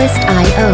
[0.00, 0.66] Twist.io。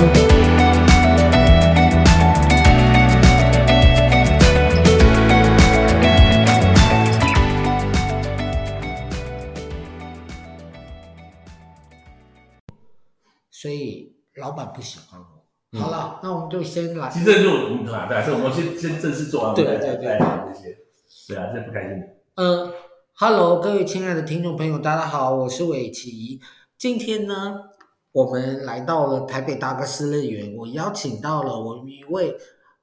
[13.50, 15.26] 所以老板不喜欢我。
[15.72, 17.10] 嗯、好了，那我们就先来。
[17.10, 20.78] 其实这就嗯对啊，所以我们先先正式做完，对对对，对这些。
[21.26, 22.00] 对啊，这不开心。
[22.36, 22.72] 嗯
[23.14, 26.40] ，Hello，各位亲爱的听众朋友，大家好，我是伟奇。
[26.78, 27.58] 今天呢，
[28.16, 32.34] 我们来到了台北大哥斯乐园，我邀请到了我们一位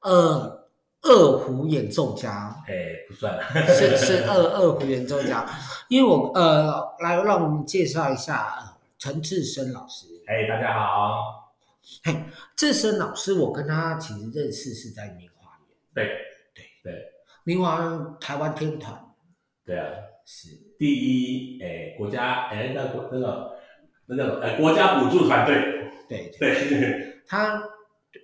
[0.02, 0.68] 呃
[1.02, 2.56] 二胡演奏家。
[2.68, 2.74] 哎，
[3.10, 5.44] 不算了， 是是二二胡演奏家，
[5.90, 10.06] 因为我呃来让我们介绍一下陈志深老师。
[10.28, 11.52] 哎，大家好。
[12.04, 12.16] 嘿，
[12.56, 15.76] 志升老师，我跟他其实认识是在明华园。
[15.96, 16.06] 对
[16.54, 17.12] 对对，
[17.44, 19.04] 明华台湾天团。
[19.66, 19.88] 对啊，
[20.28, 23.58] 是第一诶，国家诶，那国那个
[24.16, 25.56] 那个呃，国家补助团队。
[26.08, 27.64] 对 对，对他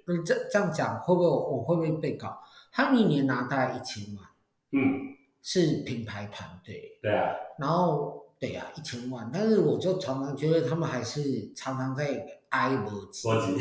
[0.08, 2.38] 嗯，这这样讲会不会我会不会被告？
[2.72, 4.26] 他一年拿大概一千万，
[4.72, 7.00] 嗯，是品牌团队。
[7.02, 13.58] 对啊，然后对啊，一千万，但是我就常常觉得他们还是常常在挨波及，波及，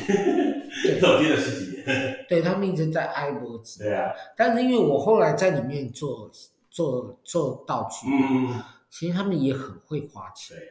[1.01, 3.85] 走进了十几年， 对他们一直在挨脖子。
[3.85, 6.31] 对啊，但是因为我后来在里面做。
[6.71, 10.69] 做做道具，嗯，其实他们也很会花钱，对，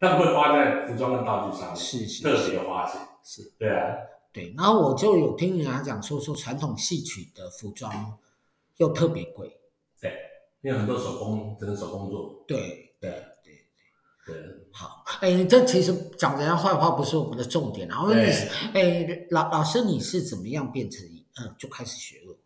[0.00, 3.94] 他们会花在服装跟道具上面，是是，特别花钱，是，对啊，
[4.32, 4.54] 对。
[4.56, 8.18] 然后我就有听人家讲说，说传统戏曲的服装
[8.78, 9.60] 又特别贵，
[10.00, 10.12] 对，
[10.62, 13.10] 因为很多手工，真的手工做，对对
[13.44, 13.52] 对
[14.26, 14.36] 对对。
[14.72, 21.04] 好，哎，这其实讲人家坏话不是我们的重点，然后你是，哎，老老师你是怎么样变成，
[21.42, 22.36] 嗯，就开始学了？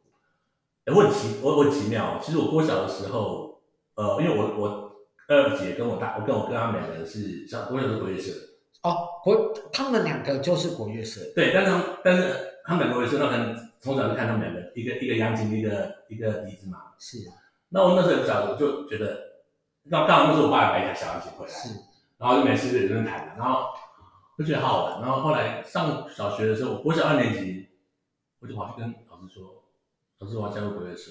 [0.87, 2.19] 哎，我很奇，我我很奇妙。
[2.21, 3.59] 其实我国小的时候，
[3.95, 4.84] 呃，因为我我
[5.29, 8.33] 二姐跟我大，我跟我哥他们两个是小国小是国乐社。
[8.83, 11.21] 哦，国他们两个就是国乐社。
[11.35, 11.73] 对，但是
[12.05, 16.79] 但是他们两个国乐社，那可能从小就看他们两个，一个一个扬琴，一个一个笛子嘛。
[16.99, 17.19] 是。
[17.71, 19.19] 那我那时候小时候就觉得，
[19.85, 21.69] 那刚好那时候我爸买一台小扬琴回来，是。
[22.19, 23.71] 然后就没事就在那弹，然后
[24.39, 25.01] 就觉得好好玩。
[25.01, 27.69] 然后后来上小学的时候，我国小二年级，
[28.41, 29.63] 我就跑去跟老师说。
[30.21, 31.11] 老师，我要加入国乐社。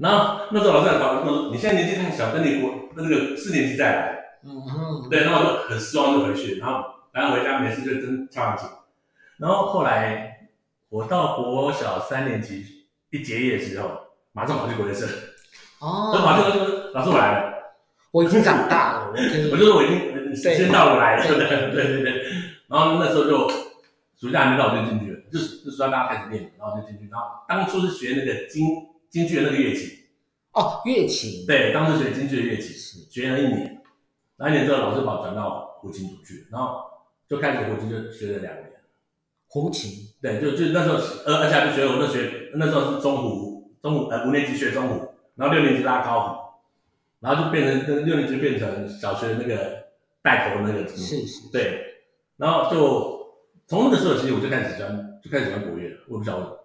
[0.00, 4.20] 然后那时候老师还搞，说你现在年纪太小，等你国那个四年级再来。
[4.44, 5.08] 嗯哼。
[5.10, 6.58] 对，然后我就很失望，就回去。
[6.58, 8.64] 然后然后回家没事就真跳上去。
[9.36, 10.48] 然后后来
[10.88, 12.64] 我到国小三年级
[13.10, 13.90] 一结业的时候，
[14.32, 15.06] 马上跑去国乐社。
[15.80, 16.12] 哦。
[16.14, 17.54] 我马上就说：“老师，我来了。”
[18.12, 21.26] 我已经长大了， 我我就说我已经时间到我，来了。
[21.26, 22.22] 对对对对。
[22.68, 23.48] 然后那时候就
[24.18, 25.20] 暑假还没到，我就进去了。
[25.30, 27.08] 就是就是让大家开始练，然后就进去。
[27.10, 28.64] 然后当初是学那个京
[29.10, 29.98] 京剧的那个乐器。
[30.52, 31.44] 哦，乐器。
[31.46, 33.82] 对，当时学京剧的乐器，是学了一年。
[34.36, 36.80] 那一年之后，老师把我转到胡琴组去，然后
[37.28, 38.70] 就开始胡琴就学了两年。
[39.48, 39.90] 胡琴。
[40.22, 46.40] 对，就就那时候，呃，而且还不学，我那学那时候是中胡，中胡呃五年级学中胡，然后六年级拉高胡，
[47.20, 49.84] 然后就变成跟六年级变成小学那个
[50.22, 50.88] 带头的那个。
[50.88, 51.50] 是是。
[51.52, 51.82] 对，
[52.36, 53.34] 然后就
[53.66, 55.06] 从那个时候其实我就开始喜欢。
[55.22, 56.60] 就开始喜欢国乐了，我也不晓得。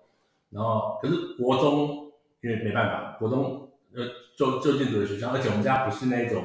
[0.49, 2.04] 然后，可是国中
[2.45, 4.03] 因为没办法，国中呃
[4.37, 6.43] 就就近读的学校，而且我们家不是那种，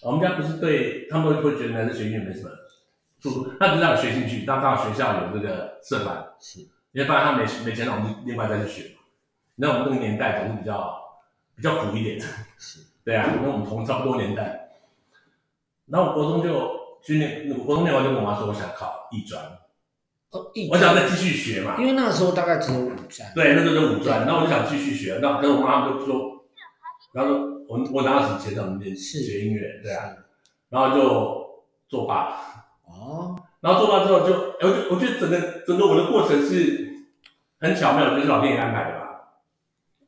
[0.00, 2.50] 我们家不是对他们会觉得男生学音乐没什么，
[3.20, 4.46] 就那就让你学兴趣。
[4.46, 6.60] 当刚好学校有这个社团，是，
[6.92, 8.92] 因为发现他没没钱了，我们就另外再去学。
[9.56, 10.98] 那我们那个年代总是比较
[11.54, 12.24] 比较苦一点的，
[12.56, 14.70] 是， 对啊，因为我们同差不多年代。
[15.88, 16.70] 然后我国中就
[17.02, 19.44] 去年，我国中念完就跟我妈说，我想考艺专。
[20.32, 23.30] 哦，我想再继续学嘛，因为那个时候大概只有五专。
[23.34, 25.18] 对，那时候就五专，那我就想继续学。
[25.20, 26.46] 那跟我妈就说，
[27.12, 27.34] 然后
[27.68, 30.08] 我我拿了什么钱让我们练学音乐，对啊，
[30.70, 31.46] 然后就
[31.86, 32.32] 作罢。
[32.86, 34.32] 哦，然后作罢之后就，
[34.62, 36.88] 我就我觉得整个整个我的过程是
[37.60, 39.06] 很巧妙，就是老天爷安排的吧？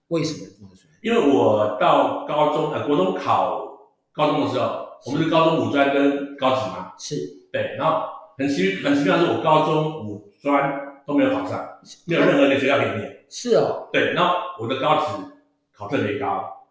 [0.09, 0.89] 为什么这么说？
[1.03, 7.15] 因为我到高中呃国中考高中的时候，我们是高中五专跟高职嘛，是
[7.53, 8.14] 对，然后。
[8.37, 13.25] 很奇很奇妙的是，我高中五专都没有考上，没有任何一个学校可以念。
[13.31, 15.07] 是哦，对，然后我的高职
[15.73, 16.67] 考特别高，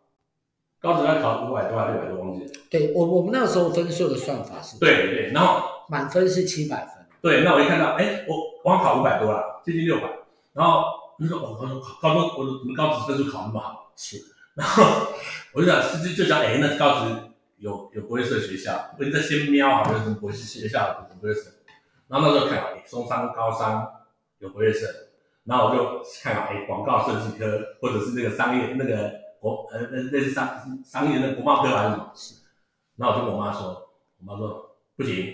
[0.80, 2.51] 高职要考五百多还是六百多，忘记了。
[2.69, 7.06] 对我我们那时候分数的算法是，对对，然后满分是七百分。
[7.21, 10.04] 对，那我一看到，哎，我我要考五百多了，接近六百，
[10.54, 10.83] 然后
[11.18, 14.18] 那时候我高中高中我我们高职分数考那么好，是，
[14.56, 14.83] 然后
[15.54, 17.15] 我就想，就就想，哎，那高职
[17.57, 21.42] 有有国乐社学校，我就在先瞄好像什么国际学校，国乐社。
[22.13, 23.92] 然后那时候看好，哎，松山高商
[24.38, 24.86] 有国乐社，
[25.45, 30.48] 然后我就看好，哎，广告设计科或者是那个商业那个国呃那那是商
[30.86, 32.12] 商业的国贸科还是什么？
[32.13, 32.36] 是。
[32.98, 33.89] 然后我就跟我妈说，
[34.19, 35.33] 我妈说不行，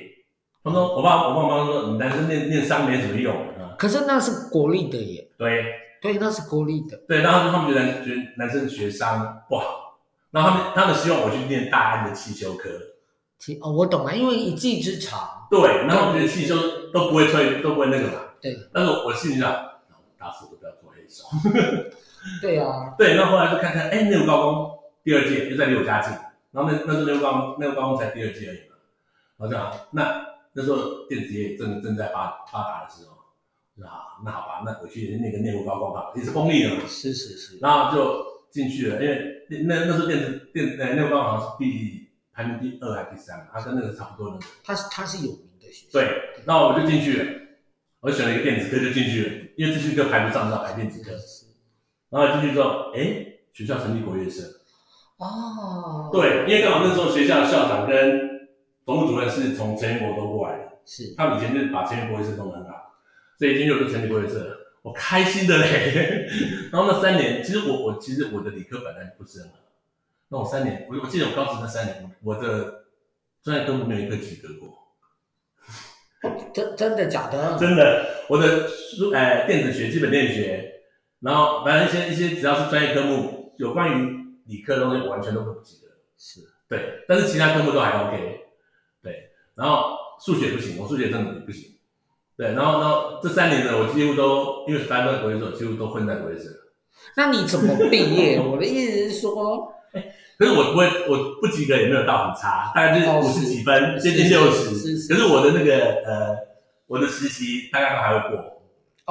[0.63, 3.75] 他说我爸我爸妈说，你男生念念商没什么用啊。
[3.77, 5.29] 可是那是国立的耶。
[5.37, 5.65] 对
[6.01, 6.95] 对，那是国立的。
[7.09, 9.99] 对，然后他们觉得觉得男生学商不好，
[10.31, 12.69] 然后他们他们希望我去念大安的汽修科。
[13.61, 15.47] 哦，我懂了，因为一技之长。
[15.49, 16.55] 对，然后我觉得汽修
[16.91, 18.13] 都不会退，都不会那个嘛。
[18.41, 18.55] 对。
[18.73, 19.49] 但是我心里想，
[20.17, 21.23] 打死我都不要做黑手。
[22.43, 22.93] 对啊。
[22.97, 26.11] 对，那后后来就看看，哎，内湖高工第二届又在离我家近，
[26.51, 28.75] 然后那那时候内湖高工内湖高工才第二届而已嘛。
[29.37, 33.15] 然后这样，那那时候电子业正正在发发达的时候，
[33.75, 33.87] 那
[34.25, 36.81] 那好吧，那我去那个内务高工吧，也是公立的嘛。
[36.85, 37.57] 是是是。
[37.59, 42.08] 然后就进去了，因为那那时候电子电呃内湖高工好像是第。
[42.39, 43.45] 排名第二还是第三？
[43.51, 44.39] 他跟那个差不多的。
[44.63, 45.99] 他是他是有名的学校。
[45.99, 47.25] 对，那我就进去了，
[47.99, 51.11] 我选了一个电子科就进去了，因为资讯科排不上，要排电子科。
[52.09, 54.43] 然后进去之后，哎，学校成立国乐社。
[55.17, 56.09] 哦。
[56.13, 58.47] 对，因为刚好那时候学校的校长跟
[58.85, 62.93] 总务主任是从成员国都过来的，是他们以前就把成员国乐社弄得很好，
[63.37, 66.25] 所以进去就成立国乐社，我开心的嘞。
[66.71, 69.55] 然后那三年，其实我我其实我的理科本来不是很好。
[70.29, 72.85] 那我三年，我我记得我高职那三年，我的
[73.43, 74.77] 专业科目没有一个及格过。
[76.53, 77.57] 真真的假的？
[77.57, 80.71] 真的，我的书，哎，电子学、基本电学，
[81.21, 85.87] 然后反正一些一些只要是专业科目，有关于理科的东西，我完全都不及格。
[86.17, 88.41] 是，对，但是其他科目都还 OK。
[89.01, 91.77] 对，然后数学不行，我数学真的不行。
[92.35, 96.49] 对，然后然后这三年呢，我几乎都因为大家都在国际社，几乎都混在国际社。
[97.17, 98.39] 那你怎么毕业？
[98.41, 99.73] 我的意思是说。
[100.37, 104.69] 可是我不会，我不及格也没有到很差，大概就是五十几分，接近六十。
[105.13, 105.75] 可是我的那个
[106.05, 106.37] 呃，
[106.87, 108.61] 我的实习大概都还会过，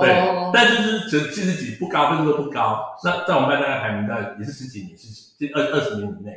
[0.02, 0.20] 对。
[0.20, 2.96] 哦、但就是只七十几，不高，分数都不高。
[3.04, 6.32] 那在我们班大概排名大概也是十几名，是近二二十名以内。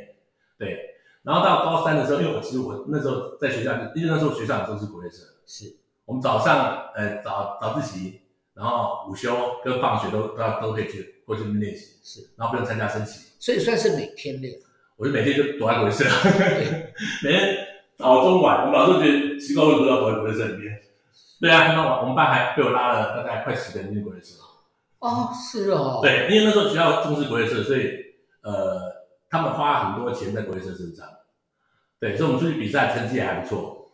[0.58, 0.76] 对。
[1.22, 5.74] 然后到高三的时候，因为我其实我那时候在学校，因为那时候学校都是国乐社，是
[6.04, 8.20] 我们早上呃早早自习，
[8.52, 9.32] 然后午休
[9.64, 12.20] 跟放学都都都可以去过去那边练习，是。
[12.36, 14.54] 然后不用参加升旗，所以算是每天练。
[14.96, 16.04] 我就每天就躲在国乐社，
[17.24, 20.78] 每天早中晚，我老是觉得奇怪，为什么要躲在国乐社里面？
[21.40, 24.36] 对啊，那我我们班还被我拉了大概快十个人进国乐社。
[25.00, 26.00] 哦，是哦。
[26.02, 27.90] 对，因为那时候学校重视国乐社，所以
[28.42, 28.80] 呃，
[29.28, 31.06] 他们花很多钱在国乐社身上。
[31.98, 33.90] 对，所以我们出去比赛成绩也还不错。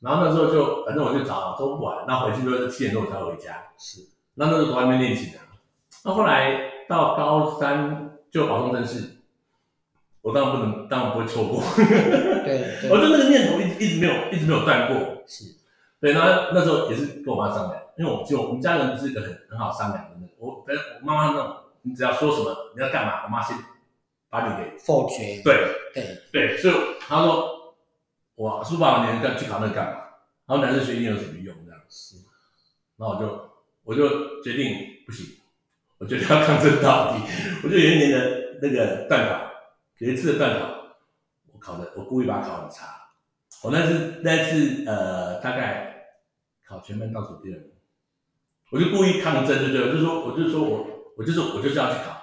[0.00, 3.62] 然后那时候就反正我就早中晚，那回去就是七点多才回家。
[3.78, 4.00] 是。
[4.34, 5.40] 那那时候躲在那边练琴呢。
[6.04, 9.12] 那后来到高三就保送正式。
[10.22, 11.62] 我当然不能，当然不会错过。
[11.76, 15.22] 对， 我就那个念头一直一直没有，一直没有断过。
[15.26, 15.44] 是，
[16.00, 20.32] 对，那那时候也是跟我妈商量，因为我就我们家人不是一个很很好商量的那个。
[20.38, 23.56] 我反正我妈妈那种，你只要说什么你要干嘛，我妈先
[24.28, 25.40] 把你给否决。
[25.44, 27.76] 对对对，所以她说
[28.36, 30.00] 哇书包你要去考那个干嘛？
[30.46, 31.80] 然后男生学一定有什么用这样？
[31.88, 32.16] 是，
[32.96, 33.50] 然后我就
[33.84, 34.74] 我就决定
[35.06, 35.35] 不行，
[35.98, 37.20] 我觉得要抗争到底。
[37.64, 39.46] 我就有一年的那个段考。
[39.98, 40.66] 有一次的段考，
[41.52, 42.84] 我考的，我故意把它考很差。
[43.62, 46.04] 我那次那次呃，大概
[46.68, 47.70] 考全班倒数第二名，
[48.70, 49.88] 我就故意抗争，对不对？
[49.88, 52.14] 我就说，我就说我，我就是我就是要去考，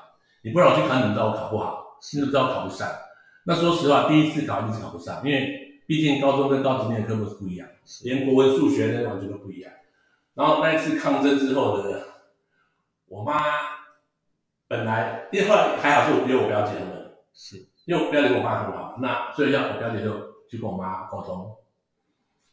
[0.44, 1.98] 你不让我去考，你怎么知道我考不好？
[2.14, 2.88] 你怎么知道我考不上？
[3.46, 7.68] 那说实话，第一次考一直考不上，因为毕竟高中跟高职念的科目是不一样，
[8.04, 9.74] 连国文、数学那完全都不一样。
[10.36, 12.04] 然后那一次抗争之后的，
[13.14, 13.44] 我妈
[14.68, 17.14] 本来因为后来还好是我约我表姐他们。
[17.36, 20.14] 是，因为我表姐跟我妈很好，那所以要我表姐就
[20.50, 21.56] 去跟我妈沟通，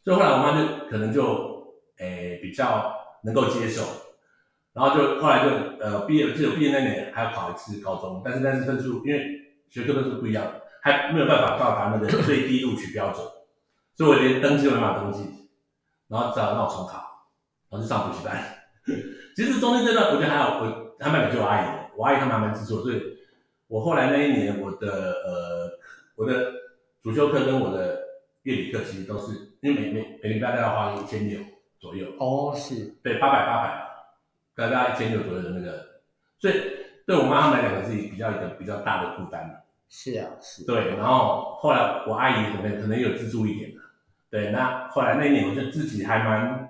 [0.03, 3.83] 所以后来我妈就可能就诶、欸、比较能够接受，
[4.73, 5.49] 然后就后来就
[5.79, 9.23] 呃毕业，记得毕业那年还要考一次高中，但是那次分数因为
[9.69, 10.45] 学科分数不一样，
[10.81, 13.23] 还没有办法到达那个最低录取标准，
[13.95, 15.49] 所以我连登记都没办法登记，
[16.07, 17.27] 然后只好让我重考，
[17.69, 18.43] 然后就上补习班。
[19.35, 23.17] 其实中间这段我觉得还好，我还蛮感谢我阿姨的，我阿姨她蛮蛮支持我，所以。
[23.71, 24.89] 我后来那一年，我的
[25.25, 25.71] 呃，
[26.17, 26.51] 我的
[27.01, 28.01] 主修课跟我的
[28.43, 31.39] 乐理课其实都是，因为每每每个礼拜都要花一千六
[31.79, 32.05] 左右。
[32.19, 32.97] 哦，是。
[33.01, 33.87] 对，八百八百，
[34.57, 36.01] 大概一千六左右的那个，
[36.37, 36.53] 所以
[37.07, 39.63] 对我妈妈来讲是比较一个比较大的负担。
[39.87, 40.65] 是啊，是。
[40.65, 43.79] 对，然后后来我阿姨可能可能有资助一点的，
[44.29, 46.60] 对，那后来那一年我就自己还蛮，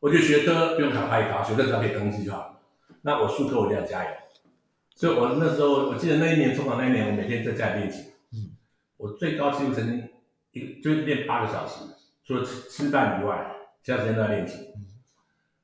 [0.00, 2.60] 我觉得学科不用考太高，学科只要可以登记就好了。
[3.02, 4.10] 那我数科我一定要加油。
[4.94, 8.02] 所以，我那时候，我记得那一年中考那一年，我每天在家里练琴。
[8.32, 8.56] 嗯，
[8.96, 10.08] 我最高纪录曾经
[10.52, 11.84] 一就练八个小时，
[12.24, 13.46] 除了吃吃饭以外，
[13.82, 14.58] 其他时间都在练琴。
[14.74, 14.86] 嗯，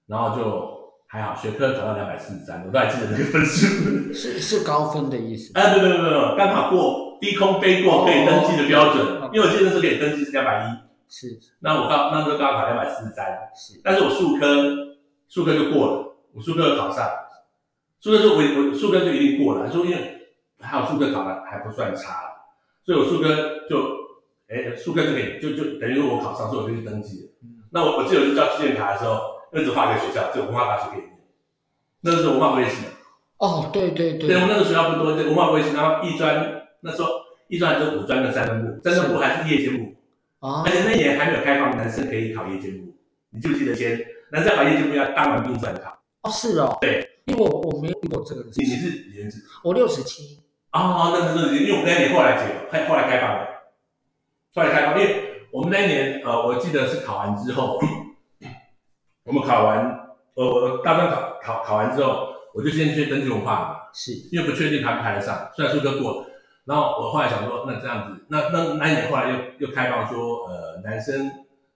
[0.06, 4.12] 然后就还好，学科考到两百四十三，我都还记得那个分数。
[4.12, 5.52] 是是高分的意思？
[5.54, 9.06] 哎，对对对对，刚好过低空飞过可以登记的标准。
[9.20, 10.81] 哦，因为我记得那时候可以登记是两百一。
[11.12, 11.38] 是。
[11.60, 13.78] 那我刚那时候刚好考两百四十三，是。
[13.84, 14.46] 但是我数科
[15.28, 17.06] 数科就过了，我数科考上，
[18.00, 22.32] 数科就我我数科就一定过了，就因为还有数科考的还不算差，
[22.86, 23.28] 所以我数科
[23.68, 23.76] 就
[24.48, 27.28] 哎数科就可以就就等于说我考上，所以我就去登记了。
[27.42, 27.60] 嗯。
[27.70, 29.20] 那我我记得我去交志愿卡的时候，
[29.52, 31.12] 那时候画一个学校，就文化大学可以念，
[32.00, 32.86] 那时候文化不会系。
[33.36, 34.28] 哦，对对对。
[34.28, 37.08] 对，我那个学校不多，对文化不会系，然后艺专那时候
[37.48, 39.94] 艺专还是五专的三分部，三分部还是夜间部。
[40.42, 42.92] 而且那年还没有开放男生可以考夜间部，
[43.30, 44.04] 你记不记得先？
[44.32, 45.96] 男生考夜间部要当完兵再考。
[46.22, 46.76] 哦，是哦。
[46.80, 48.42] 对，因为我我没有遇过这个。
[48.56, 49.38] 你你是几年制？
[49.62, 50.42] 我六十七。
[50.72, 53.46] 哦，那是那是，因为我们那年后来解了，开后来开放了，
[54.52, 57.78] 后来开放，因为我们那一年呃，我记得是考完之后，
[59.24, 59.78] 我们考完，
[60.34, 66.31] 呃，我大专考考考完之后，我就先去登记文化嘛，是因为不确定排不排得上，虽然说都过了。
[66.64, 71.30] 然后我后来想说，那这样子，那那那一年后来又又开放说，呃，男生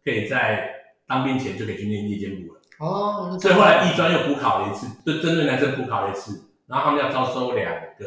[0.04, 0.70] 可以在
[1.06, 2.60] 当兵前就可以去念夜间部了。
[2.78, 6.50] 哦，所以后来艺专又补考了一次，就针对男生补考了一次。
[6.66, 8.06] 然后他们要招收两个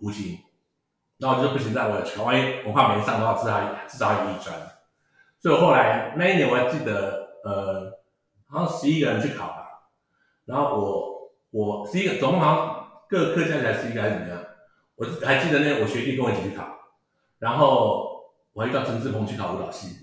[0.00, 0.38] 无情，
[1.18, 4.56] 然后我就说不行，在我的全万一我怕没上的话，至少至少有艺专。
[5.38, 7.98] 所以我后来那一年我还记得，呃，
[8.48, 9.68] 好像十一个人去考吧。
[10.46, 14.39] 然后我我十一个，总共好像各科加起来十一个还是怎么样？
[15.00, 16.62] 我还记得那我学弟跟我一起去考，
[17.38, 19.96] 然后我还遇到陈志鹏去考舞蹈系。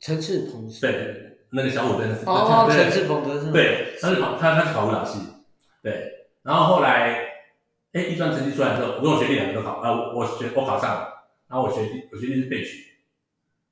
[0.00, 2.14] 陈志鹏对，那个小虎队的。
[2.24, 3.52] 哦，陈志鹏的是。
[3.52, 5.20] 对，他是考他他是考舞蹈系，
[5.82, 7.28] 对，然后后来，
[7.92, 12.86] 哎，一专成绩出来之后，我跟我学弟两个都考，啊，我我学我考上了，然后我学弟我学弟是被取，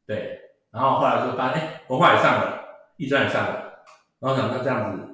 [0.07, 0.41] 对，
[0.71, 2.61] 然后后来就发现，哎，文化也上了，
[2.99, 3.83] 艺专也上了，
[4.19, 5.10] 然后想那这样子。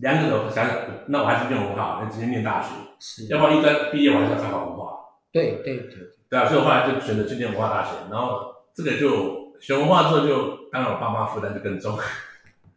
[0.00, 0.76] 两个都想想，
[1.08, 2.68] 那我还是念文化，那直接念大学。
[2.98, 4.92] 是，要不然一专毕业我还是要参考文化。
[5.32, 5.98] 对对对。
[6.28, 8.40] 对啊，所以我后来就选择去念文化大学，然后
[8.74, 11.96] 这个就学文化之后就，当然我爸妈负担就更重。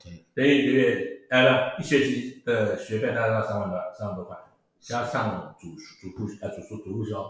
[0.01, 0.25] 对。
[0.35, 4.37] 等于一个月，呃，不，一学期的学费大概要三万多，三万多块，
[4.79, 5.67] 加上主
[5.99, 7.25] 主副呃主副主副修。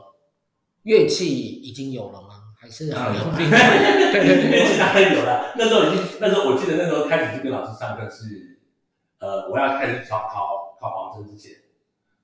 [0.84, 2.54] 乐器已经有了吗？
[2.60, 3.32] 还是啊有。
[3.36, 5.54] 对对对， 乐器当然有了。
[5.58, 8.59] 那时候已经，那时候我记得那时候开始就跟老师上课是。
[9.20, 11.52] 呃，我要开始考考考保证之前，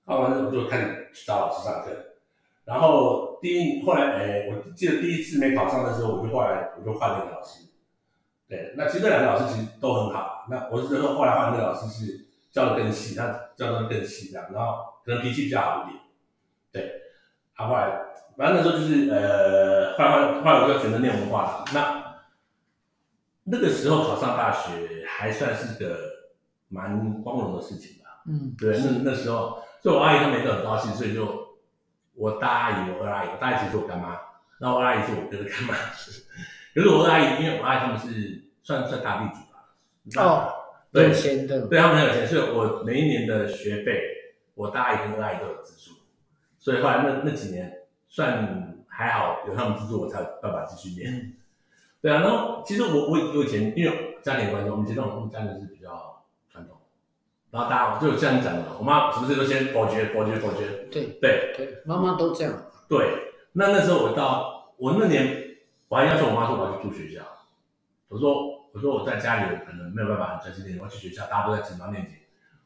[0.05, 1.91] 考完之后我就开始去找老师上课。
[2.63, 7.65] 然后第一后来，哎，我记得第一次没考上的时候，我就后来我就换了一个老师。
[8.47, 10.45] 对，那其实这两个老师其实都很好。
[10.49, 16.01] 那我是说后来换那个老师是教的更细，他教的更细这样，然后可能脾气比较好一点。
[16.71, 17.01] 对，
[17.55, 18.05] 他后来
[18.37, 21.65] 反正那时候就是呃，后来后来我就选择念文化了。
[21.73, 22.15] 那
[23.43, 26.14] 那个时候考上大学还算是个。
[26.75, 31.55] 蛮光荣的事情吧，嗯，对，那那时候，所以我阿姨他们也都很高兴，所以就
[32.13, 34.09] 我大阿姨、我二阿姨，我大阿姨其实是我干妈，
[34.59, 35.73] 然后我二阿姨是我哥的干妈，
[36.75, 40.51] 可是我二阿姨，因为我二阿姨他们是算算大地主吧，哦，
[40.91, 44.01] 对，有钱的，对他们很有钱，所以我每一年的学费，
[44.55, 45.95] 我大阿姨跟二阿姨都有资助，
[46.59, 47.71] 所以后来那那几年
[48.09, 51.13] 算还好，有他们资助，我才有办法继续念。
[51.13, 51.33] 嗯、
[52.01, 56.14] 对啊，然后其实我我以前，因为家庭关系，我们其实我们家庭是比较。
[57.55, 60.67] 然后大家就这样讲的，我妈什么事都先否决、否决、否决？
[60.91, 62.51] 对对对，妈妈都这样。
[62.89, 65.55] 对，那那时候我到我那年，
[65.87, 67.21] 我还要求我妈说我要去住学校。
[68.09, 72.17] 我说我说我在家里我可能没有办法很专心练，我要去学校，大家都在紧张练习，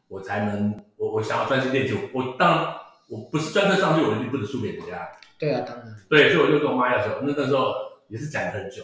[0.08, 1.96] 我才能我我想要专心练习。
[2.12, 2.74] 我当然
[3.08, 5.08] 我不是专科上去，我一定不能输给人家。
[5.38, 5.86] 对啊，当然。
[6.10, 7.76] 对，所以我就跟我妈要求，那那时候
[8.08, 8.82] 也是讲了很久，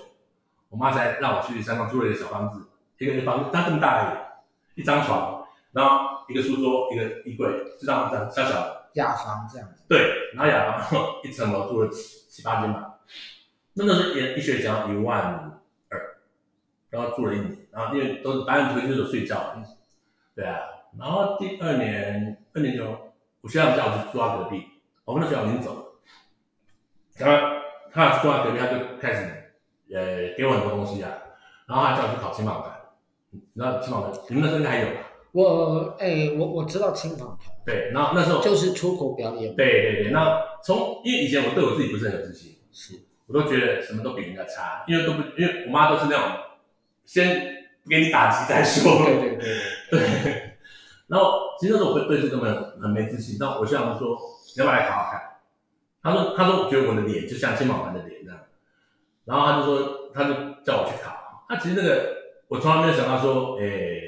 [0.69, 2.59] 我妈才让我去山上租了一个小房子，
[2.99, 4.13] 一个一个房子，它这么大而
[4.75, 5.34] 已，一张床。
[5.75, 7.45] 然后一个书桌，一个衣柜，
[7.77, 9.83] 就这样这样小小的雅房这样子。
[9.89, 13.01] 对，然后雅房一层楼住了七七八间吧。
[13.73, 16.15] 那那时候一一学期要一万二，
[16.89, 19.53] 然后住了一年，然后因为都是白天就是睡觉。
[20.33, 20.61] 对啊，
[20.97, 22.85] 然后第二年二年就
[23.41, 24.63] 我学校叫我去住他隔壁，
[25.03, 25.85] 我们的学校已经走了。
[27.17, 27.59] 然后
[27.91, 29.53] 他住他隔壁，他就开始
[29.93, 31.11] 呃给我很多东西啊，
[31.67, 32.71] 然后他叫我去考青访团。
[33.31, 35.01] 你知道青访团，你们那时候应该还有吧？
[35.35, 40.11] 我哎、欸，我我知道青访团，对，然后那时候就是出国表演，对对对。
[40.13, 42.93] 那从因为以前我对我自己不是很有自信，是，
[43.27, 46.23] 我都觉得什么都比人家差，因为都不，因为我妈都是那种
[47.03, 47.53] 先
[47.89, 49.37] 给你打击再说，对对对
[49.91, 49.99] 对。
[49.99, 50.41] 对
[51.07, 54.17] 然后其实那时候我对自己都没有很没自信，那我希望说
[54.55, 55.21] 你要不要来考考看？
[56.01, 58.39] 他说他说觉得我的脸就像青访团的脸这样，
[59.25, 61.11] 然后他就说他就叫我去考，
[61.49, 62.15] 他其实那个
[62.47, 64.04] 我从来没有想到说，哎、欸。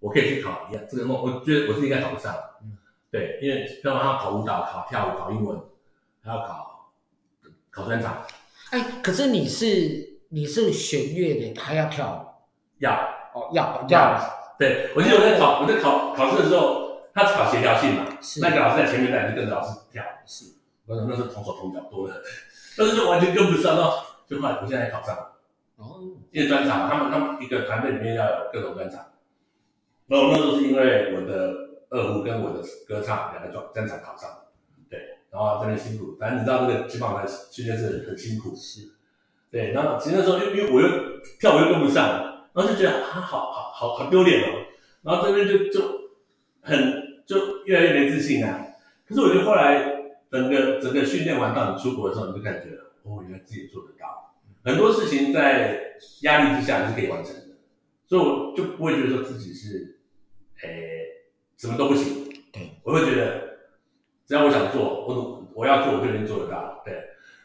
[0.00, 2.34] 我可以去考一样这个梦，我觉得我是应该考不上。
[2.62, 2.76] 嗯，
[3.10, 5.60] 对，因为要他考舞蹈、考跳舞、考英文，
[6.22, 6.90] 还要考
[7.70, 8.24] 考专场。
[8.70, 12.42] 哎，可是你是你是弦乐的，还要跳？
[12.78, 12.92] 要
[13.34, 14.18] 哦，要要。
[14.58, 20.02] 对，我记得我在考我在考考试的时候，他考协调性嘛，是那个老师在前面，带就跟着老师跳。
[20.26, 20.46] 是，
[20.86, 22.22] 我那时候同手同脚多的，
[22.76, 24.02] 但是就完全跟不上哦。
[24.26, 25.32] 就后来我现在考上了。
[25.76, 26.00] 哦。
[26.30, 29.04] 因为专场，他们他们一个团队里面要有各种专场。
[30.10, 31.54] 然后那时候是因为我的
[31.88, 34.28] 二胡跟我的歌唱两个专专场考上。
[34.90, 34.98] 对
[35.30, 38.52] 然后真的辛苦，反正你知道这个基本上训练是很辛苦。
[38.56, 38.88] 是，
[39.48, 39.70] 对。
[39.70, 40.88] 然后其实那时候因为因为我又
[41.38, 44.66] 跳舞又跟不上，然后就觉得啊好好好好丢脸哦。
[45.02, 45.80] 然后这边就就
[46.60, 48.66] 很就越来越没自信啊。
[49.06, 52.70] 可是我觉得后来整个整个训练完到你出国的时候，你就感觉
[53.04, 54.34] 哦，原来自己做得到。
[54.64, 57.56] 很多事情在压力之下你是可以完成的，
[58.06, 59.99] 所以我就不会觉得说自己是
[60.62, 61.06] 诶
[61.56, 62.28] 什么都不行。
[62.52, 63.48] 对，我会觉得。
[64.26, 66.80] 只要我想做，我我要做，我就能做得到。
[66.84, 66.94] 对，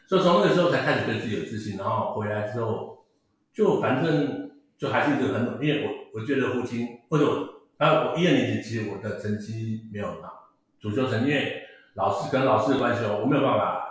[0.06, 1.76] 所以从那个时候才开始对自己有自信。
[1.76, 3.04] 然后回来之后，
[3.52, 11.60] 就反正就还是一个很，因为我我觉得父亲或者我，啊，我一二年级其实我的成绩没有很好，主修成绩，因为
[11.94, 13.84] 老师跟老师的关系哦，我没有办法，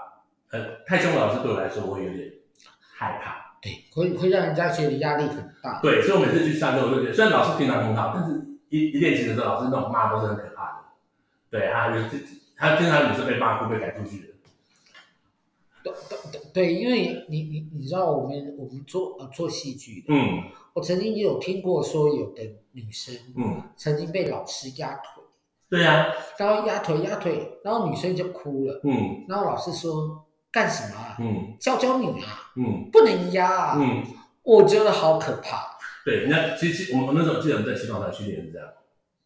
[0.52, 2.32] 呃，太凶的老师对我来说我会有点
[2.80, 3.60] 害怕。
[3.62, 5.82] 对，会会让人家觉得压力很大。
[5.82, 8.40] 对，所以我每次去上课，我就觉得虽然老师平常很好，但是
[8.76, 10.78] 一一练习的时候，老师那种骂都是很可怕的。
[11.50, 12.42] 对啊，有自己。
[12.58, 14.28] 他经常也是被骂，哭被赶出去的。
[15.84, 15.94] 对
[16.32, 22.42] 对对，因为你你你知道，我们我们做呃做戏剧的，嗯，我曾经也有听过说，有的
[22.72, 25.24] 女生，嗯，曾经被老师压腿。
[25.70, 26.08] 对呀。
[26.38, 31.18] 然后压腿压腿，然后女生就哭了，嗯，然后老师说干什么啊？
[31.20, 34.04] 嗯，教教你啊，嗯，不能压啊，嗯，
[34.44, 35.75] 我觉得好可怕。
[36.06, 38.70] 对，人家其实我们那时候记得我们在西方台训练是这样，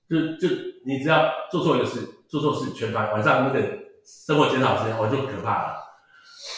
[0.09, 0.55] 就就
[0.85, 1.99] 你只要做错一个事。
[2.29, 3.59] 做错事全班晚上那个
[4.05, 5.79] 生活检讨时间，我就可怕了。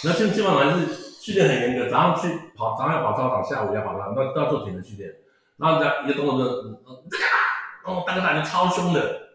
[0.03, 0.85] 那基基本上是
[1.21, 5.09] 训练很严格，早上去跑，早上要跑操场，下午要跑操场，都要做体能训练。
[5.55, 7.23] 然后这样一个动作就，嗯，这个，
[7.85, 9.29] 哦，大哥大就超凶的，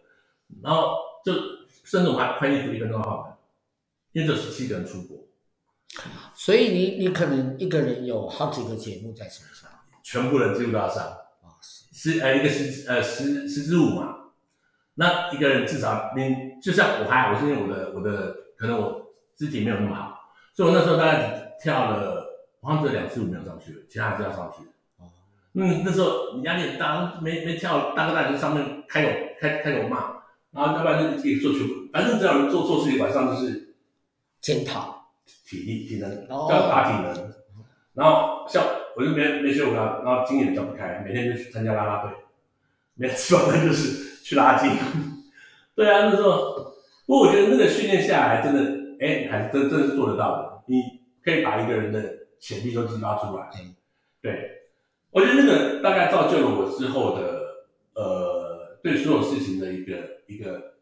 [0.62, 1.32] 然后就
[1.84, 3.34] 甚至我还穿衣服一分钟要换完，
[4.12, 5.16] 因为这十七个人出国，
[6.34, 9.70] 所以你你可能一个人有好几个节目在身上，
[10.06, 14.14] 全部人几乎都要上啊，十呃一个十呃十十支舞嘛。
[14.94, 22.24] 那一个人至少你就像我还我是因为我的我的可能我肢体没有那么好，所以我那时候大概跳了，
[22.62, 24.64] 好像只有两次舞没有上去，其他还是要上去。
[24.64, 24.70] 的。
[24.98, 25.10] 哦，
[25.54, 33.74] 嗯，那时候你压力很大，没没跳大哥大就上面开口开开口骂，然后要不然就自己做全部，反正只要人做错事情，晚上就是
[34.40, 34.94] 检讨。
[35.44, 37.32] 体力体能，要打体能。
[37.94, 38.62] 然后像
[38.96, 42.12] 我就没没学舞蹈，然后筋也张不开，每天就去参加啦啦队，
[42.96, 44.04] 每次反正就是。
[44.26, 44.68] 去拉筋，
[45.76, 46.74] 对啊，那时候，
[47.06, 50.62] 不过我觉得那个训练下来，真的，哎，还是真真的是做得到的。
[50.66, 50.82] 你
[51.22, 53.48] 可以把一个人的潜力都激发出来。
[53.60, 53.76] 嗯，
[54.20, 54.62] 对，
[55.12, 57.40] 我觉得那个大概造就了我之后的，
[57.94, 59.94] 呃，对所有事情的一个
[60.26, 60.72] 一个，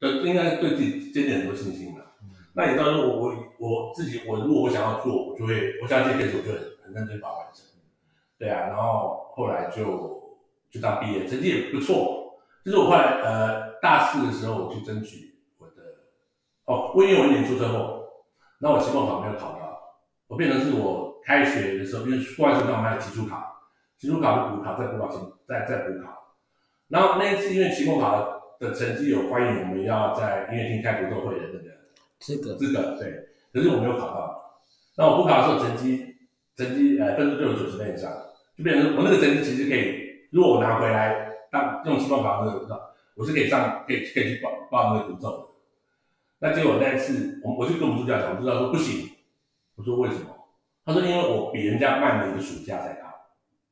[0.00, 2.06] 呃，应该对自己建立很多信心了。
[2.22, 6.54] 嗯，那你知道，我我我自己，我如果我想要做，我就会，我想要这件事，我就
[6.88, 7.64] 很认真把它完成。
[8.38, 10.38] 对啊，然后后来就
[10.70, 12.38] 就当毕业，成绩也不错。
[12.64, 15.74] 就是我后来呃大四的时候，我去争取我的
[16.64, 18.08] 哦，因为我一年出车祸，
[18.60, 19.78] 那我期末考没有考到，
[20.28, 23.56] 我变成是我开学的时候，因为过完学考我还有期中考，
[23.96, 25.08] 期中考是补考，再补考
[25.46, 26.36] 再再补考，
[26.88, 31.70] 然后那一次因为期末考的成绩有欢迎我们要在音乐厅开独奏会的那个
[32.20, 34.60] 资格资格对，可是我没有考到，
[34.96, 36.17] 那我补考的时候成绩
[36.58, 38.12] 成绩呃分数就有九十分以上，
[38.58, 41.26] 就变成我那个成绩其实可以，如果我拿回来。
[41.50, 45.44] 当用期末考那个，我是可以上，可以可以去报报那个独奏的。
[46.40, 49.08] 那结果那一次，我我就跟我们助教讲，我助教说不行。
[49.74, 50.26] 我说为什么？
[50.84, 53.08] 他说因为我比人家慢了一个暑假才考，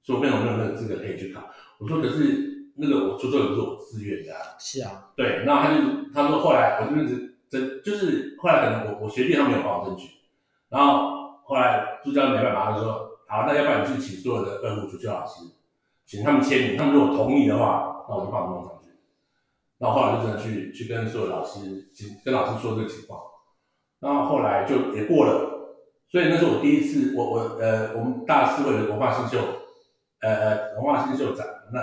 [0.03, 1.51] 所以我变成没有那个资格可以去考。
[1.79, 4.57] 我说可是那个我出作也不是我自愿的啊。
[4.59, 5.11] 是啊。
[5.15, 5.83] 对，然后他就
[6.15, 10.09] 他说后来我就一直争，就是后来可能我我学弟他没有帮我争取，
[10.71, 15.45] 然后后来助教没办法，他就说好，那要不然你去请所有的二胡主教老师。
[16.05, 18.91] 请他们签名，他们如果同意的话，那我就帮他们弄上去。
[19.79, 21.59] 然后后来就真的去去跟所有老师，
[22.25, 23.21] 跟老师说这个情况。
[23.99, 25.75] 然后后来就也过了，
[26.09, 29.45] 所以那是我第一次，我我呃，我们大四会的文化新秀，
[30.21, 31.81] 呃呃，文化新秀展，那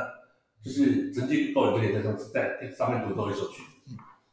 [0.63, 3.61] 就是成绩够了就可以在上在上面独奏一首曲，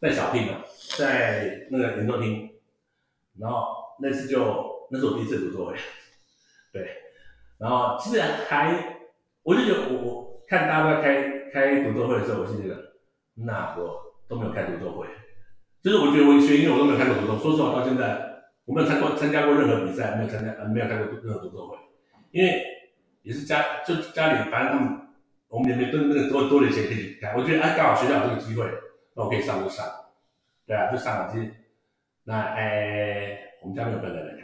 [0.00, 0.58] 在小厅嘛，
[0.96, 2.48] 在那个演奏厅。
[3.40, 3.64] 然后
[3.98, 4.38] 那次就
[4.90, 5.74] 那是我第一次独奏会，
[6.72, 6.88] 对。
[7.58, 8.96] 然后其实还。
[9.42, 12.92] 我就觉得我我看大家都在开开独奏会的时候，我是这个，
[13.34, 15.06] 那我都没有开独奏会，
[15.82, 17.38] 就是我觉得我学音乐我都没有开过独奏。
[17.38, 21.78] 说实话，到现在我没有参过参加过任何比赛，没有参加呃没有开过任何独奏会，
[22.32, 22.62] 因为
[23.22, 25.00] 也是家就家里反正他们
[25.48, 28.70] 我们也没多那个多多的钱可以开，我觉得哎刚好学校有这个机会，
[29.14, 29.86] 那我可以上就上，
[30.66, 31.50] 对啊就上了，其实
[32.24, 34.39] 那哎我们家没有笨蛋来看，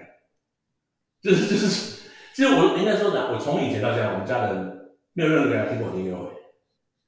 [1.26, 6.30] 就是就是其实我应该说的，我从以前到现在，我们家人没有任何人听过我音乐会，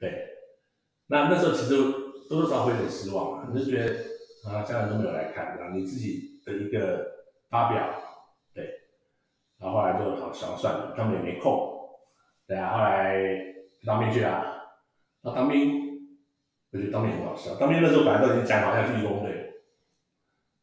[0.00, 0.26] 对，
[1.06, 1.76] 那那时候其实
[2.28, 7.06] 多多少会有点失望嘛，就觉得啊家人都没有来看，然后你自己的一个
[7.48, 8.02] 发表。
[8.52, 8.68] 对。
[9.60, 11.78] 然后后来就好想算了，他们也没空，
[12.48, 13.22] 对啊，后来
[13.84, 14.44] 当兵去啊，
[15.22, 16.08] 那当兵，
[16.72, 19.52] 我觉得当兵很好笑，当兵那时候本来都已经讲好要去义工队，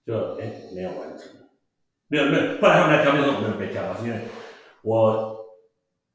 [0.06, 1.30] 就哎没有完成，
[2.08, 4.20] 没有没有，后来他们来挑兵的时候我没有被挑到，是因为
[4.84, 5.36] 我，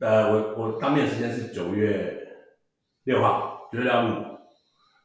[0.00, 2.26] 呃我我当面的时间是九月
[3.04, 4.24] 六号，九月六号入伍，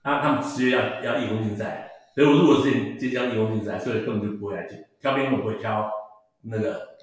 [0.04, 5.92] 那他们十月要要义工竞赛，所以我入伍的时间即将义工竞赛，所以根本就不会来进挑兵，我不会挑
[6.44, 6.96] 那个。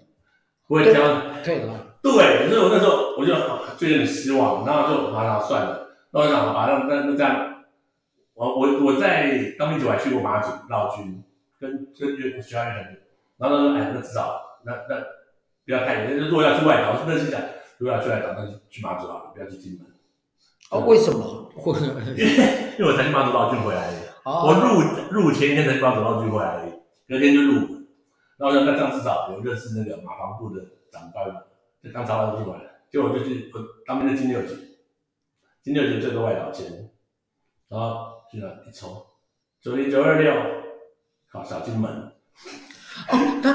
[0.69, 1.03] 不会挑
[1.45, 3.35] 对了，对，所以我那时候我就
[3.77, 7.63] 就有点失望，然后就好像算了，那我想好吧，那那那这样，
[8.33, 11.23] 我我我在当兵之后还去过马祖绕军，
[11.61, 12.97] 跟跟乐学校乐团，
[13.39, 15.01] 然后他说哎，那至少那那
[15.65, 17.41] 不要太远，如果要去外岛，那是讲
[17.79, 19.87] 如果要去外岛，那就去马祖好了，不要去金门。
[20.71, 21.53] 哦，为什么？
[22.17, 26.73] 因为因为我才去马祖绕军回来的，哦、我入入前一天才去马祖绕军回来的，
[27.09, 27.83] 隔天就入伍。
[28.39, 31.43] 然后那这样至少有认识那个马防部的长官嘛，
[31.83, 32.59] 就刚招到进来，
[32.91, 34.79] 结果我就去我当兵的金六级，
[35.63, 36.91] 金六级最多外岛钱，
[37.69, 39.07] 然后去了一抽，
[39.61, 40.35] 九零九二六
[41.31, 42.13] 考小金门。
[43.09, 43.55] 哦，他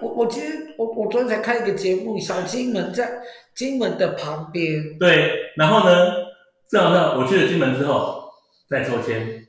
[0.00, 3.22] 我我今天我我昨天才看一个节目，小金门在
[3.54, 4.98] 金门的旁边。
[4.98, 5.94] 对，然后呢，
[6.68, 8.30] 正好呢，我去了金门之后
[8.68, 9.46] 再抽签，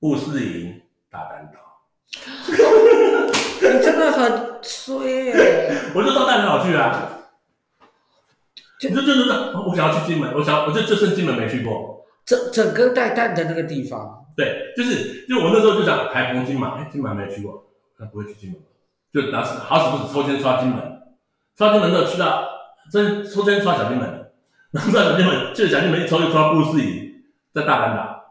[0.00, 1.60] 雾四营大丹岛。
[3.60, 5.74] 你真的很衰耶！
[5.94, 7.30] 我就到大丹岛去啊，
[8.78, 9.32] 就就就就
[9.66, 14.26] 我想要去金门，我想我就就剩金门没去过，整整个带蛋的那个地方。
[14.36, 17.71] 对，就是就我那时候就想台澎金马，哎，金门还没去过，
[18.02, 18.60] 那不会去金门，
[19.12, 21.02] 就当时好死不死抽签刷金门，
[21.56, 22.48] 刷金门之后去到
[22.90, 24.30] 真抽签刷小金门，
[24.72, 27.22] 然后在小金门就小金门一抽就抽到布斯营，
[27.54, 28.24] 在大阪岛，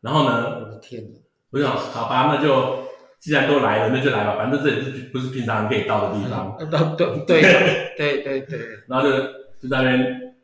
[0.00, 1.18] 然后呢，我的天哪，
[1.50, 2.80] 我想好吧，那就。
[3.22, 6.56] 既然都来了，那就来吧，反正这里是不是平常人可以到的地方？
[6.58, 8.68] 对对 对对对对。
[8.88, 9.16] 然后就
[9.60, 10.34] 就在那边，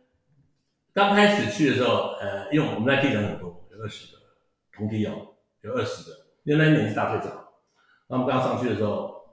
[0.95, 4.23] 刚开始去的时候，呃，因为我们那地人很多，有二十个
[4.73, 7.48] 同梯哦，有二十个，因为那年是大队长。
[8.09, 9.29] 那我们刚上去的时候，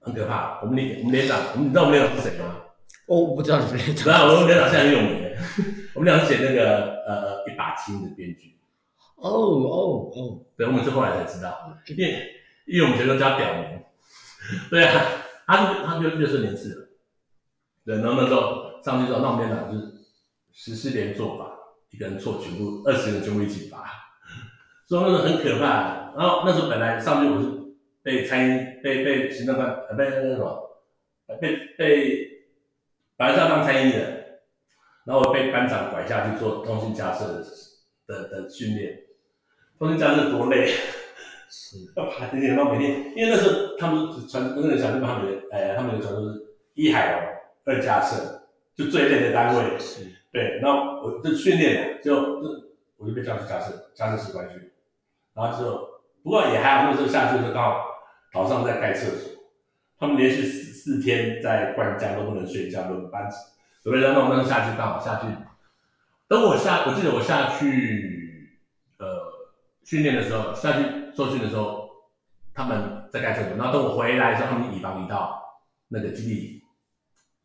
[0.00, 0.60] 很可怕。
[0.62, 2.56] 我们连我们连长，我们你知道我们连长是谁吗？
[3.06, 3.96] 哦，我不知道你们连长。
[3.96, 5.36] 知道我们连长现在很有名。
[5.94, 8.58] 我们俩是写那个呃一把青的编剧。
[9.16, 10.40] 哦哦哦。
[10.56, 12.34] 对，我们是后来才知道，因为。
[12.70, 13.80] 因为我们全都叫表名，
[14.68, 15.02] 对啊，
[15.46, 16.88] 他就他就六十年次了，
[17.86, 19.94] 对，然后那时候上去之后，那我们连长就是
[20.52, 21.46] 十四连坐法，
[21.88, 23.90] 一个人错全部二十个人全部一起罚，
[24.86, 26.12] 所以那时候很可怕。
[26.14, 27.48] 然后那时候本来上去我是
[28.08, 30.80] 被参议被被行政官呃被那个什么
[31.38, 32.30] 被被
[33.18, 33.98] 本来是要当参议的，
[35.04, 37.44] 然后被班长拐下去做通信架设的
[38.06, 38.98] 的的训练，
[39.78, 40.72] 通信架设多累。
[41.50, 47.22] 是要爬这些，然后每天，因为那时候他们传那个小地方，他们，哎，他们的传说是一海龙，
[47.64, 48.42] 二架设，
[48.74, 49.78] 就最累的单位。
[49.78, 52.64] 是，对，然后我就训练，就就
[52.98, 54.72] 我就被叫去架设，架设士官去，
[55.34, 55.88] 然后之后，
[56.22, 57.87] 不过也还好，那时候下去就刚好
[58.32, 59.32] 岛上在盖厕所，
[59.98, 63.28] 他们连续四四天在灌浆都不能睡觉，轮班，
[63.82, 65.26] 准备让那我们下去刚好下去，
[66.28, 68.58] 等我下，我记得我下去，
[68.98, 69.06] 呃，
[69.84, 70.84] 训练的时候下去。
[71.16, 71.88] 受训的时候，
[72.54, 75.42] 他们在盖厕所，然后等我回来的时候，他们已防移到
[75.88, 76.62] 那个基地，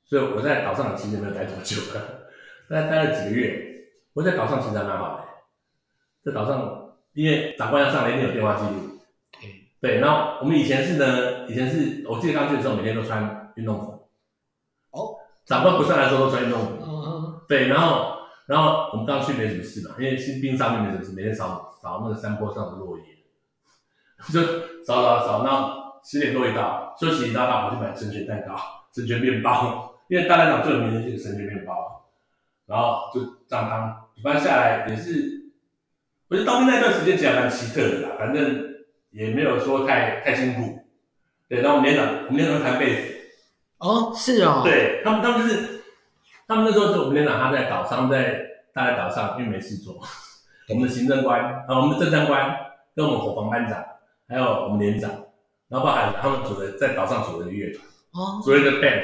[0.05, 1.81] 所以我在岛上的期间没有待多久，
[2.69, 3.87] 大概待了几个月。
[4.13, 5.23] 我在岛上其实还蛮好的，
[6.23, 8.92] 在岛上，因为长官要上来，一定有电话记录。
[9.83, 14.07] 对，然后我们以前是呢，以前是我记得刚去的时候，每天都穿运动服。
[14.91, 15.15] 哦。
[15.45, 16.77] 长官不上来的时候都穿运动服。
[16.81, 17.41] 嗯。
[17.49, 18.15] 对，然后，
[18.47, 23.03] 然后我们刚去没什么事嘛，因为新兵上面没什么事，每天扫扫那个山坡上的落叶。
[24.31, 24.41] 就
[24.85, 28.55] 扫扫扫，那十点多一到，休息一到，大跑去买神仙蛋糕、
[28.95, 32.05] 神仙面包， 因为大丹岛最有名的就是神仙面包，
[32.67, 33.19] 然后就
[33.49, 35.51] 这样当，一般下来也是，
[36.29, 38.72] 我觉得当兵那段时间其实还蛮奇特的啦，反正
[39.13, 40.80] 也没有说太太辛苦。
[41.47, 43.13] 对，然后我们连长，我们连长弹贝斯。
[43.78, 44.62] 哦，是哦。
[44.65, 45.82] 对他们，他们就是，
[46.47, 49.97] 他们那时候就我们连长他在岛上，在他在岛上，因为没事做，
[50.69, 52.54] 我们的行政官啊，我们的政战官
[52.93, 53.82] 跟我们伙房班长。
[54.26, 55.12] 还有我们连长，
[55.67, 59.04] 然后包含他们组的在岛上组的乐团，哦，组了一个 band，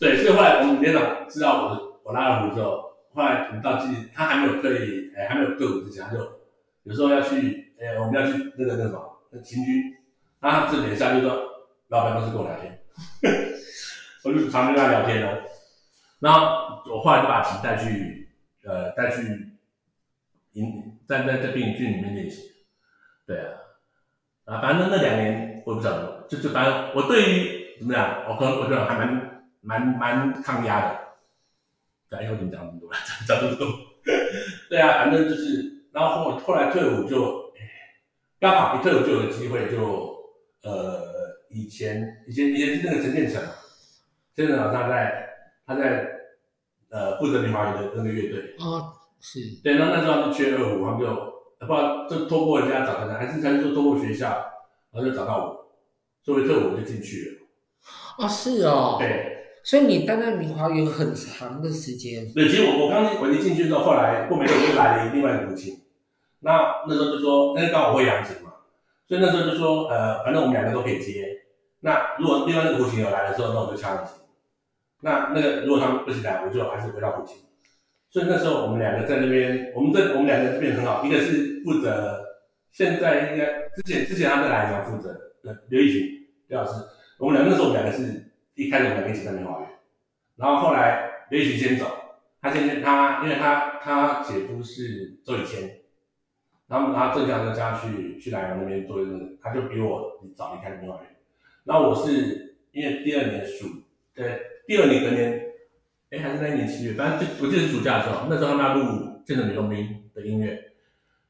[0.00, 6.18] 对，所以后来我们连长知道我我拉了胡之后，后来我们到基地，他还没有退，哎，还没有退伍之前，他就
[6.84, 9.05] 有时候要去，哎，我们要去那个那个什么
[9.42, 9.96] 秦军，
[10.40, 11.42] 然后他这脸下就说，
[11.88, 12.78] 老板都是跟我聊天，
[14.24, 15.42] 我就常跟他聊天哦。
[16.18, 18.28] 然后我后来就把旗带去，
[18.64, 19.22] 呃，带去
[20.52, 22.52] 营，在在在兵营军里面练习。
[23.26, 23.52] 对啊，
[24.46, 30.98] 啊，反正那两年我也不晓得，就就反正我对于怎么样，我可能我觉得还蛮蛮蛮抗压的。
[32.08, 32.90] 对，以后怎么讲这么多？
[32.92, 33.66] 讲讲这么多。
[34.70, 37.45] 对啊，反正就是，然后后后来退伍就，
[38.40, 40.16] 刚好一退伍就有机会就，就
[40.62, 41.02] 呃，
[41.50, 43.42] 以前以前以前是那个陈建成，
[44.34, 45.22] 陈建成老师在。
[45.68, 46.08] 他在
[46.90, 51.06] 呃负责明华园的那个乐队啊，是对，那那时候他是缺二胡，他们就
[51.58, 54.28] 不知道就通过人家找他，还是还是说通过学校，
[54.92, 55.74] 然后就找到我，
[56.22, 58.24] 作为特务我就进去了。
[58.24, 62.32] 啊，是哦，对，所以你待在明华园很长的时间。
[62.32, 65.74] 对，其实我我刚我一进去之后，后来过没多久就来了另外一个古琴，
[66.46, 68.52] 那那时候就说，那刚好我会扬琴嘛，
[69.08, 71.42] 所以那时候就说，呃，反正我们两个都可以接。
[71.80, 74.14] 那如果另外那个古琴有来的时候，那我就敲琴。
[75.00, 77.38] 那那个如果他们不起来，我就还是回到古琴。
[78.10, 82.24] 所以那时候我们两个在那边，我们这我们两个这边很好，一个是负责，
[82.70, 85.18] 现在应该之前之前他在来讲负责，
[85.68, 86.08] 刘义群
[86.46, 86.72] 刘老师，
[87.18, 89.68] 我们两个那时候我们两个是一开始我们两个一起在明华园，
[90.36, 91.86] 然后后来刘义群先走，
[92.40, 95.80] 他先他因为他他姐夫是周以谦，
[96.68, 101.16] 然后然后郑强就叫他去去南阳那边做那个，他就比我早离开幼儿园，
[101.64, 103.66] 然后我是因为第二年暑
[104.14, 104.40] 对。
[104.68, 105.46] 第二年隔年，
[106.10, 108.82] 哎，还是那一年七月，反正就我记得暑假的时候，那时候他们要录
[109.24, 109.78] 《见证女佣兵》
[110.12, 110.60] 的音乐，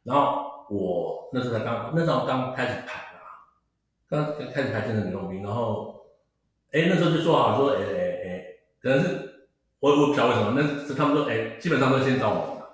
[0.05, 3.21] 然后我那时候才刚，那时候刚开始排嘛，
[4.09, 6.07] 刚开始排《见证女佣兵》，然后，
[6.73, 8.45] 哎，那时候就说好说，哎哎哎，
[8.81, 12.67] 可能是我我不晓得为什么，那是他们说，哎，基本上都先找我们嘛，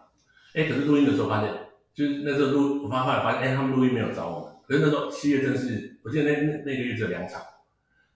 [0.55, 1.51] 哎，可是录音的时候发现，
[1.95, 7.41] 就是那时候录，我发后来发现，哎，他们录音没有找我们，可是那时候七月正是，我记得那那那个月只有两场，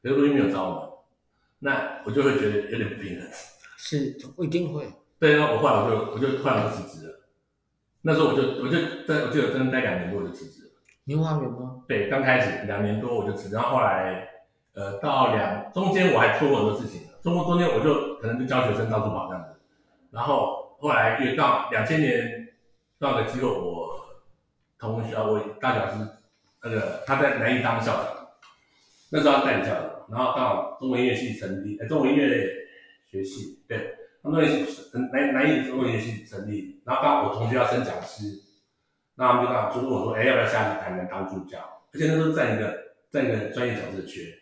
[0.03, 0.89] 可是录音没有找我们。
[1.59, 3.29] 那我就会觉得有点不平衡，
[3.77, 4.87] 是，我一定会。
[5.19, 7.21] 对，啊我后来我就我就后来我就辞职了。
[8.03, 10.71] 那时候我就我就在我记得真的待两年多我就辞职了。
[11.05, 11.83] 明华园吗？
[11.89, 14.29] 对，刚开始两年多我就辞职，然后后来
[14.75, 19.59] 呃到两中间我还做过很多事情，中过中间我就可能就教学生到处跑这样子，
[20.11, 22.46] 然后后来越到两千年
[22.99, 24.01] 到个机构，我
[24.79, 26.11] 同学我大学老师
[26.63, 28.29] 那个他在南艺当校长，
[29.11, 29.93] 那时候他带领校长。
[30.09, 32.49] 然后刚好中文音乐系成立，哎，中文音乐
[33.11, 38.41] 学系，对，中文音乐系南南艺中文音乐系成立，然后刚好我同学要升讲师，
[39.17, 41.59] 那他们就刚好就问我说，哎，要不要下去台南当助教？
[41.93, 42.79] 而且那时候在一个
[43.11, 44.33] 在一个专业讲师的缺，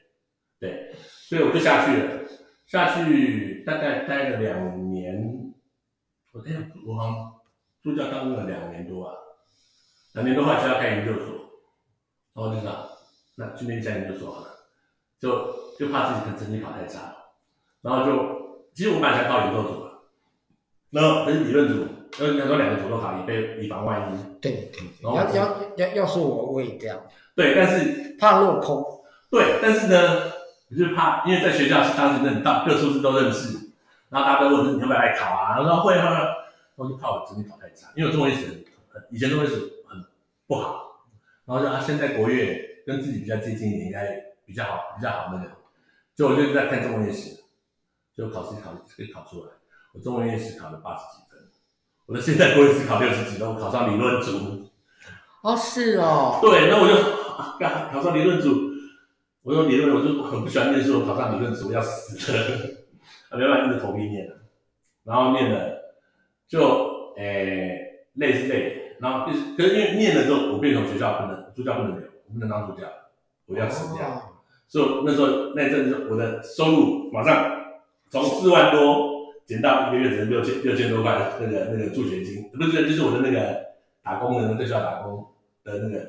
[0.61, 2.21] 对，所以我就下去了，
[2.67, 5.55] 下去大概待了两年，
[6.33, 7.34] 我哎呀，我好像
[7.85, 9.15] 助教当了两年多啊，
[10.15, 11.27] 两年多后来就要开研究所，
[12.35, 12.75] 然后就说，
[13.37, 14.49] 那去那家研究所好了。
[15.21, 15.31] 就
[15.79, 17.15] 就怕自己的成绩考太差，
[17.81, 18.13] 然后就
[18.75, 20.03] 其实我本来想考研究组了，
[20.91, 21.87] 然后可是理论组，
[22.19, 24.19] 呃，应该说两个组都考，以备以防万一。
[24.43, 27.01] 对对，要要要要是我我也这样。
[27.35, 28.85] 对，但是怕落空。
[29.31, 30.31] 对，但是呢，
[30.71, 33.57] 我就怕，因为在学校是当时认到各处室都认识，
[34.11, 36.07] 然后大家都问你要不要来考啊，然后会啊，
[36.77, 38.47] 然后就怕我成绩考太差，因为我中文历史
[38.89, 40.05] 很以前中文历史很
[40.47, 41.07] 不好，
[41.47, 44.35] 然后就啊，现在国乐跟自己比较接近一点，应该。
[44.47, 45.53] 比较好，比较好那个，
[46.15, 47.43] 就我就在看中文历史，
[48.15, 49.53] 就考试考可以考出来。
[49.95, 51.49] 我中文历史考了八十几分，
[52.05, 54.69] 我的现在国语是考六十几分，我考上理论组。
[55.41, 56.41] 哦，是哦。
[56.43, 58.51] 对，那我就刚考上理论组，
[59.41, 62.39] 我说理论，我就很不喜欢念书，我考上理论组我要死了，
[63.31, 64.37] 啊，没办法硬着头皮念了，
[65.05, 65.74] 然后念了，
[66.49, 72.87] 就诶、欸、累是累，然后就是可是因为念了之后，我变成学校不能助教不能留，我不能当助教，
[73.47, 74.07] 我要辞掉。
[74.09, 74.23] 哦。
[74.67, 77.65] 所以那时候那阵子，我的收入马上
[78.11, 83.65] 从四万多减到一个月只能六千六千多块，那个那个助学金，不是就是我的那个
[84.03, 85.27] 打工的在学校打工
[85.63, 86.07] 的那个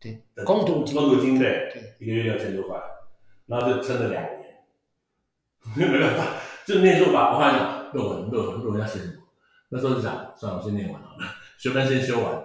[0.00, 1.94] 对工读金工读金对，对。
[1.98, 2.76] 一个月六千多块，
[3.46, 4.56] 然后就撑了两年，
[5.92, 6.24] 没办法，
[6.66, 7.60] 就念书吧，我发现
[7.94, 9.22] 论文论文论文要写什么，
[9.68, 11.24] 那时候就想算了，我先念完好了，
[11.58, 12.44] 学分先修完，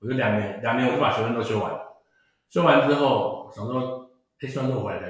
[0.00, 1.72] 我就两年两年我就把学分都修完，
[2.50, 4.04] 修完之后想说。
[4.40, 5.00] 哎，虽然说回来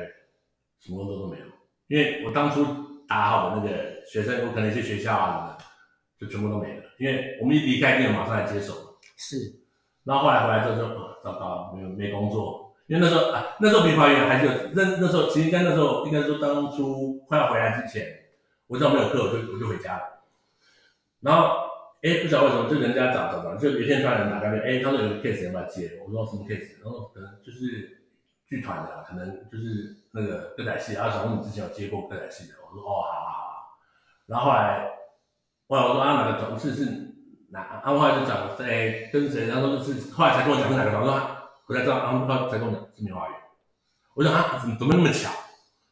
[0.81, 1.45] 什么工作都没有，
[1.89, 2.65] 因为我当初
[3.07, 5.65] 打好的那个学生，我可能一些学校啊什么的，
[6.19, 6.85] 就全部都没了。
[6.99, 8.73] 因为我们一离开店，马上来接手。
[9.19, 9.37] 是，
[10.05, 12.75] 然后后来回来之后就，哦，糟糕，没有没工作。
[12.87, 18.07] 因为那时候啊，那时候明华园还是有，那那时候其实应该那时候应该说当初快要回来之前，
[18.67, 20.18] 我知道没有课，我就我就回家了。
[21.21, 21.67] 然后，
[22.03, 25.99] 哎，不晓得为什么，就人家找找找，就有一天突然人打电话，哎，他说有个 case 要不要接？
[26.07, 26.83] 我说什么 case？
[26.83, 27.99] 然后可能就是
[28.47, 33.79] 剧团的，可能就是那个歌仔戏，然后想问你之前有接过歌仔戏的，我说哦，好好好。
[34.27, 34.91] 然后后来，
[35.67, 36.85] 后来我说啊，哪个同事是
[37.51, 37.81] 哪？
[37.83, 39.49] 他后来就讲哎跟谁？
[39.49, 41.21] 然后就是后来才跟我讲是哪个同事，说
[41.67, 43.37] 回来之后，然后他才跟我讲是明华园。
[44.15, 45.31] 我说啊，怎么怎么那么巧？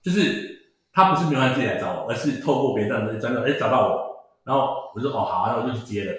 [0.03, 0.62] 就是
[0.93, 4.06] 他不是明华园自己来找我，而是透过别人的人真的哎找到我。
[4.47, 6.13] 然后我就说哦好，然后我就去接了。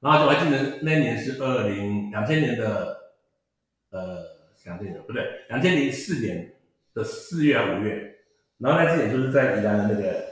[0.00, 2.96] 然后就我还记得那一年是二零两千年的，
[3.90, 4.22] 呃
[4.64, 6.52] 两千年不对，两千零四年
[6.92, 8.14] 的四月还五月。
[8.58, 10.24] 然后那次也就是在宜兰的那个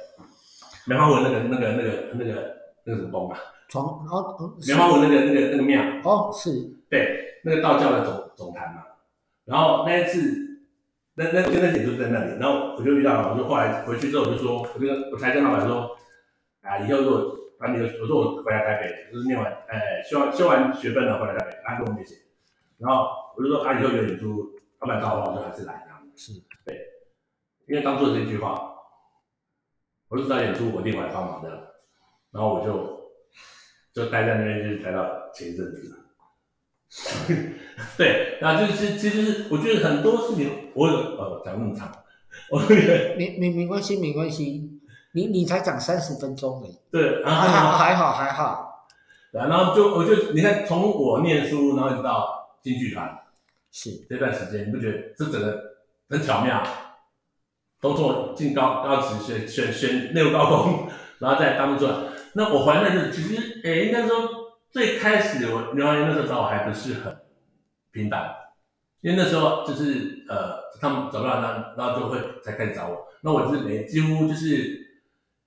[0.86, 3.38] 梅花纹那个那个那个那个那个什么宫啊？
[3.70, 6.50] 从哦梅花纹那个那个那个庙哦是
[6.90, 8.82] 对那个道教的总总坛嘛。
[9.46, 10.20] 然后那一次
[11.14, 15.96] 那那那那演出在那里，然后我就遇到了，我就后来回去之后我就说，我就我才跟老板说。
[16.66, 22.16] 啊，以后如果把你的，我说我回来台北，就是念完，哎，修完修完学分了回来台北，他跟我没写，
[22.78, 24.50] 然后我就说，啊，以后有演出，
[24.80, 26.02] 老板找我，我就还是来这样。
[26.14, 26.32] 是，
[26.64, 26.78] 对，
[27.68, 28.74] 因为当初的这句话，
[30.08, 31.48] 我就知道演出我一定会来帮忙的，
[32.30, 33.12] 然后我就
[33.94, 36.02] 就待在那边，就是待到前一阵子。
[37.98, 41.90] 对，然后就是其实是我觉得很多事情，我有呃讲那么长，
[42.50, 44.75] 我没没没关系，没关系。
[45.16, 48.86] 你你才讲三十分钟而已，对，然后还好还好还好，
[49.32, 53.18] 然后就我就你看，从我念书，然后一直到进剧团，
[53.72, 55.58] 是这段时间，你不觉得这整个
[56.10, 56.62] 很巧妙？
[57.80, 60.86] 都从进高高职选选选内务高工，
[61.18, 61.94] 然后再当主任。
[62.34, 64.28] 那我怀念的其实，诶，应该说
[64.70, 67.16] 最开始我刘华元那时候找我还不是很
[67.90, 68.30] 平淡，
[69.00, 73.06] 因为那时候就是呃他们找不到，然然后就会才开始找我。
[73.22, 74.84] 那我就是每几乎就是。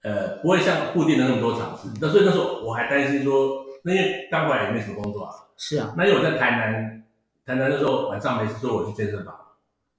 [0.01, 5.33] 呃，不会像固定的那么多场次，那所以那时候我还担心说，那因为刚回来也没什么工作啊。
[5.57, 5.93] 是啊。
[5.97, 7.03] 那因为我在台南，
[7.45, 9.35] 台南那时候晚上没事做，我去健身房，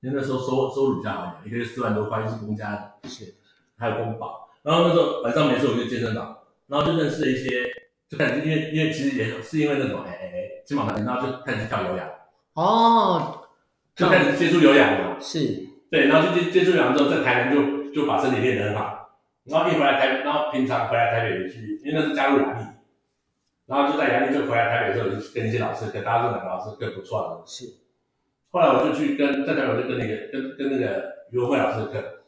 [0.00, 3.34] 因为那时候收收入比较好一点，一个月四万多块，是公家的，是，
[3.78, 4.48] 还有公保。
[4.62, 6.36] 然后那时候晚上没事我就去健身房，
[6.66, 7.64] 然后就认识了一些，
[8.08, 12.08] 就开始因为因为其实也是因为那种哎哎哎肩膀疼，然后就开始跳有氧。
[12.54, 13.36] 哦。
[13.94, 15.18] 就开始接触有氧了。
[15.20, 15.66] 是。
[15.90, 18.99] 对，然后就接接触有氧之后，在台南就就把身体练得很好。
[19.50, 22.64] 然后一回来台，然后平常回来台北去，因为那是加入亚力，
[23.66, 27.46] 然后就在亚力就回来台北的时候，就跟一些老师，跟大家这两个老师更不错的。
[27.46, 27.66] 是。
[28.52, 32.22] 后来我就去跟在台北，我就跟那个跟跟那个于文慧老师的课，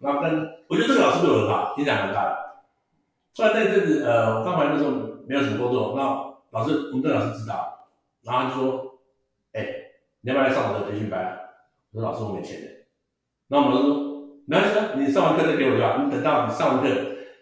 [0.00, 0.30] 然后跟
[0.68, 2.36] 我觉得这个老师对我很好，影响很大的。
[3.36, 4.90] 后来那阵子，呃，我刚回来的时候
[5.26, 6.02] 没有什么工作，那
[6.58, 7.88] 老师我们这个老师知道，
[8.22, 8.98] 然后就说，
[9.52, 9.66] 哎，
[10.20, 11.38] 你要不要来上我的培训班？
[11.92, 12.68] 我说老师我没钱的，
[13.46, 14.07] 那我们就说。
[14.48, 15.98] 没关系，你上完课再给我就好。
[15.98, 16.88] 你等到你上完课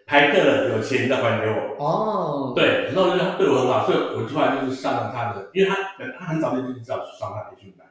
[0.05, 1.75] 排课了有钱，你再还给我。
[1.79, 5.75] 哦，对，然后我觉得他对我很好，所以我后来就是上了他的，因为他
[6.19, 7.87] 他很早就就知道去上他培训班。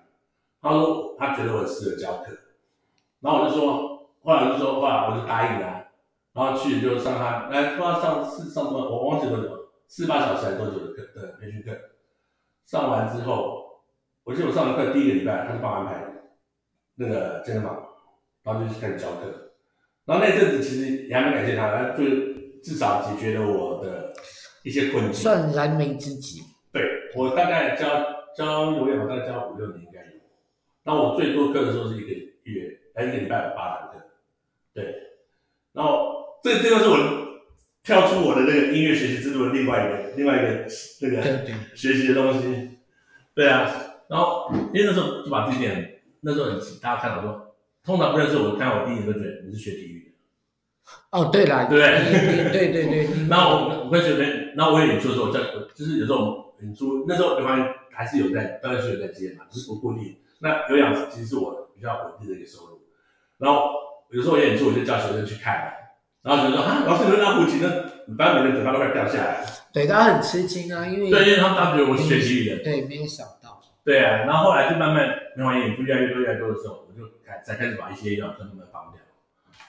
[0.61, 2.33] 他说他觉得我适合教课，
[3.21, 5.87] 然后我就说，后来我就说，后来我就答应了，
[6.35, 9.49] 然后去就上他，来不知道上是上多，我忘记多久，
[9.89, 11.71] 四八小时还是多久的课的培训课。
[12.67, 13.83] 上完之后，
[14.25, 16.05] 我记得我上完课第一个礼拜，他就帮我安排
[16.97, 17.86] 那个健身房。
[18.47, 19.51] 然后就开始教课，
[20.05, 22.05] 然后那阵子其实也还蛮感谢他，他就
[22.63, 24.15] 至少解决了我的
[24.63, 26.43] 一些困境，算燃眉之急。
[26.73, 26.85] 对，
[27.17, 27.89] 我大概教
[28.37, 30.21] 教有氧，大概教五六年应该有。
[30.85, 32.07] 那我最多课的时候是一个
[32.45, 33.95] 月，还一个礼拜有八堂课。
[34.73, 34.95] 对，
[35.73, 36.97] 然后这这个是我
[37.83, 40.67] 跳出我的那个音乐学习之路的另外一个另外一个
[41.01, 41.21] 那个
[41.75, 42.79] 学习的东西。
[43.35, 43.69] 对啊，
[44.07, 47.43] 然后因为那时候就把这点，那时候很大家看到说。
[47.87, 50.11] 通常不认识我，看我第一眼就觉得你是学体育的。
[51.13, 53.29] 哦，对了，对对对对对。
[53.29, 54.25] 然后 我我会觉得，
[54.57, 55.41] 然后我也演出的时候，在
[55.75, 57.57] 就是有时候演出，那时候刘华
[57.93, 60.17] 还是有在，当然是有在接嘛，只是不固定。
[60.41, 62.81] 那有氧其实是我比较稳定的一个收入。
[63.39, 63.71] 然后
[64.11, 65.73] 有时候我演出，我就叫学生去看，
[66.23, 69.47] 然后学生说啊，老师你们拉胡琴，那班里面嘴巴都快掉下来。
[69.73, 72.65] 对，大家很吃惊啊，因为对，因为他们当时觉得我是学体育的。
[72.65, 73.46] 对，没有想到。
[73.87, 77.41] 对啊，然后后来就慢慢刘华演出越来越多越来越多的时候，我就开。
[77.45, 79.01] 才开始把一些要跟他们放掉，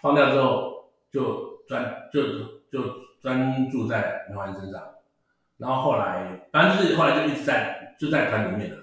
[0.01, 2.23] 放掉之后就专就
[2.71, 4.81] 就专注在刘华身上，
[5.57, 8.77] 然后后来反正就是后来就一直在就在团里面了。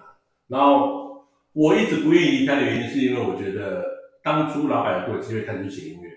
[0.46, 3.84] 然后我一直不愿意离开的原因，是因为我觉得
[4.22, 6.10] 当初老板给我机会开始去写音乐。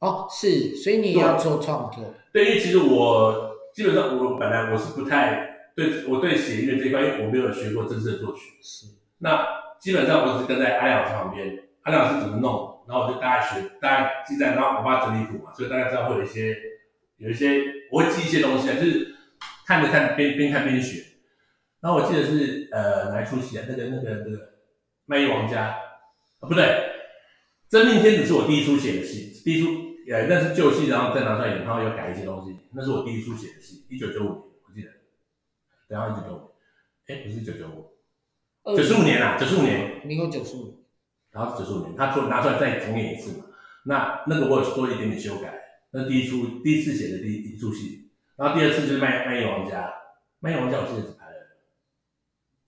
[0.00, 2.14] 哦，是，所以你也要做创作。
[2.32, 8.58] 对，因为其实我基本上我本来我是不太对我对写音乐这一块，因为我没有学过正式的作曲。
[8.62, 8.86] 是。
[9.18, 9.46] 那
[9.80, 11.64] 基本上我是跟在阿阳老师旁边。
[11.82, 16.56] 阿亮老师怎么弄，然然后我就大概学，大概记在，然后我爸整理谱嘛，所以大概知道会有一些，
[17.18, 17.62] 有一些
[17.92, 19.14] 我会记一些东西啊，就是
[19.64, 21.04] 看着看边边看边学。
[21.80, 23.64] 然后我记得是呃哪一出戏啊？
[23.68, 24.50] 那个那个那个
[25.06, 25.68] 卖艺王家
[26.40, 26.66] 啊，不对，
[27.68, 29.70] 真命天子是我第一出写的戏，第一出
[30.10, 34.42] 呃那是旧戏，然后再拿出来演，然后要改一些东西，那是我第一出写的戏，一九九五年
[35.90, 36.50] 然后一九九五，
[37.08, 40.84] 哎不是一九九五，九十五年啊，九十五年，民国九十五，
[41.32, 43.46] 然后九十五年，他做拿出来再重演一次嘛，
[43.84, 45.52] 那那个我有做一点点修改，
[45.90, 49.92] 那第一出第一次写的第一出戏，然后第二次就是卖卖艺王家，
[50.38, 51.34] 卖艺王家我记得只拍了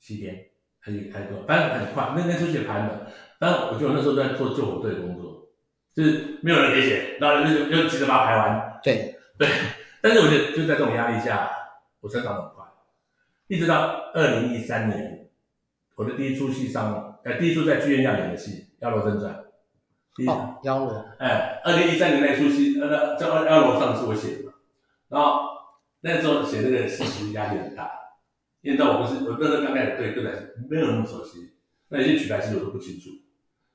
[0.01, 0.47] 七天，
[0.81, 3.07] 还是还多，反正很快，那那出戏拍的，
[3.39, 5.49] 但我觉得我那时候在做救火队的工作，
[5.95, 9.17] 就是没有人可以写，然后就就急着把它排完，对。
[9.39, 9.49] 对，
[10.01, 11.51] 但是我觉得就在这种压力下，
[12.01, 12.62] 我成长很快，
[13.53, 15.29] 一直到二零一三年，
[15.95, 19.45] 我的第一出戏上，呃，第一出在剧院要演的戏《妖罗正传》。
[20.33, 21.07] 哦，妖罗。
[21.19, 24.55] 哎，二零一三年那出戏，呃，叫《妖罗》上是我写的嘛，
[25.11, 25.51] 然后
[26.01, 27.91] 那时候写那个戏其实压力很大，
[28.63, 30.31] 因为到我不是我那时候刚开始对歌仔
[30.71, 31.53] 没有那么熟悉，
[31.91, 33.11] 那有些曲牌其实我都不清楚。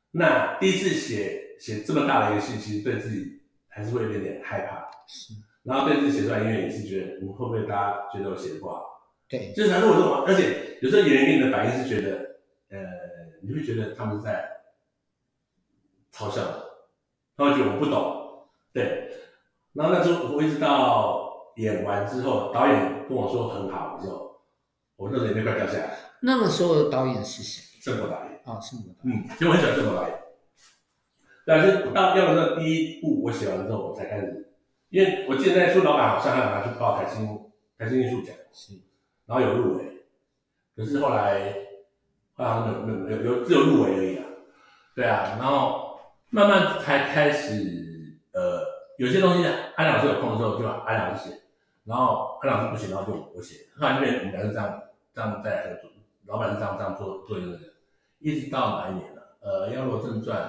[0.09, 4.87] 那第一次写写这么大的一个戏，其实对自己还是会有点点害怕。
[5.07, 5.35] 是。
[5.61, 8.96] 然后对自己写出来音乐也是觉得，你会不会大家觉得我写的不好？
[9.29, 12.37] 对，就是还是我这种，而且有时候演员给你的反应是觉得，
[12.69, 12.79] 呃，
[13.41, 14.49] 你会觉得他们是在
[16.13, 16.63] 嘲笑的，
[17.35, 19.11] 他会觉得我不懂，对。
[19.73, 24.39] 然后那时候我一直到演完之后，导演跟我说很好之后，
[24.95, 25.97] 我那时候眼泪快掉下来。
[26.21, 27.79] 那个时候的导演是谁？
[27.83, 28.33] 郑国导演。
[28.45, 29.19] 啊、哦，胜国导演。
[29.19, 30.17] 嗯，其实我很喜欢郑国导演。
[31.45, 34.49] 但，是到要的那第一部我写完之后，我才开始，
[34.89, 37.27] 因为我记得那时候老板好像还拿去报台新
[37.77, 38.35] 台新艺术奖。
[38.51, 38.73] 是。
[39.27, 40.05] 然后有入围，
[40.73, 41.53] 可是后来，
[42.35, 44.23] 后来没有有有只有入围而已啊，
[44.95, 45.99] 对啊，然后
[46.29, 48.63] 慢慢才开始，呃，
[48.97, 51.41] 有些东西安老师有空的时候就安老师写，
[51.83, 54.81] 然后安老师不写，然后就我写，后来这边我们俩是这样
[55.13, 55.91] 这样在合作，
[56.25, 57.59] 老板是这样这样做做一个人，
[58.19, 59.37] 一直到哪一年了？
[59.41, 60.39] 呃，《妖罗正传》，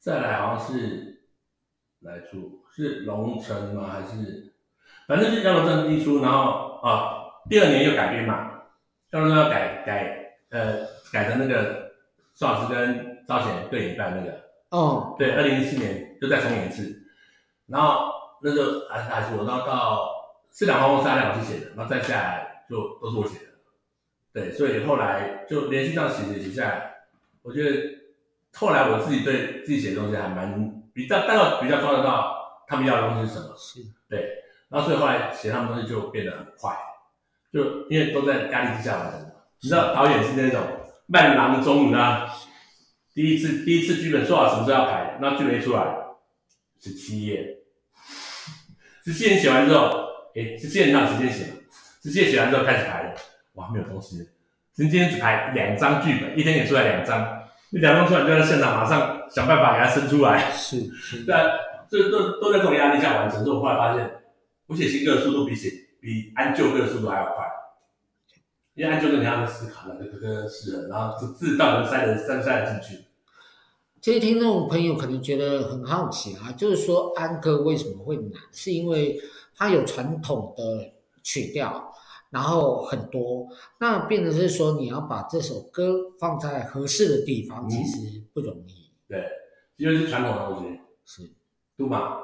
[0.00, 1.22] 再来好像是
[2.00, 2.60] 哪一出？
[2.74, 3.88] 是龙城吗？
[3.88, 4.52] 还是
[5.06, 7.21] 反正是《妖罗正传》一出，然后啊。
[7.48, 8.50] 第二年又改编嘛，
[9.10, 11.92] 到时候要改改呃改成那个
[12.34, 14.40] 宋老师跟赵贤各演一半那个。
[14.70, 15.14] 哦。
[15.18, 17.02] 对，二零一四年又再重演一次，
[17.66, 18.10] 然后
[18.42, 20.08] 那时候还是还是我，然后到
[20.50, 23.52] 四两花红是安老师写的，然后再下来就都是我写的。
[24.32, 26.94] 对，所以后来就连续这样写写写下来，
[27.42, 27.76] 我觉得
[28.54, 33.54] 后来我自己对自己写的东西还蛮比较，大概比较抓得到他们要的东西是什么。
[33.56, 33.80] 是。
[34.08, 36.74] 对，然后所以后来写他们东西就变得很快。
[37.52, 39.30] 就因为都在压力之下完成，
[39.60, 40.60] 你知道导演是那种
[41.06, 42.26] 慢郎中，你知道，
[43.14, 45.84] 第一次第一次剧本说好什么时候要排，那剧本一出来，
[46.80, 47.58] 十七页，
[49.04, 51.58] 十七页写完之后，诶十七页哪有时间写嘛？
[52.02, 53.14] 十七页写完之后开始排了，
[53.56, 54.26] 哇，没有东西，
[54.72, 61.34] 今天只排两张剧本，一天演出来两张，你两张出来就在现场马上想办法给它生出来，是是， 对，
[61.90, 64.10] 这都都在这种压力下完成，之后我后来发现，
[64.68, 65.70] 我写新歌的速度比写。
[66.02, 67.46] 比安旧歌的速度还要快，
[68.74, 73.04] 因为安旧歌你要在思考那个这个诗人，然后字字到底塞人塞塞得进去。
[74.00, 78.32] 这些听众朋友可能觉得很好奇啊，就是说安歌为什么会难？
[78.50, 79.16] 是因为
[79.54, 80.92] 它有传统的
[81.22, 81.94] 曲调，
[82.30, 83.46] 然后很多，
[83.78, 88.90] 那变成是说你要把这首歌放在合适的地方，其实不容易。
[89.06, 89.28] 嗯、对，
[89.76, 91.30] 因为是传统的东西，是
[91.76, 92.18] 都马、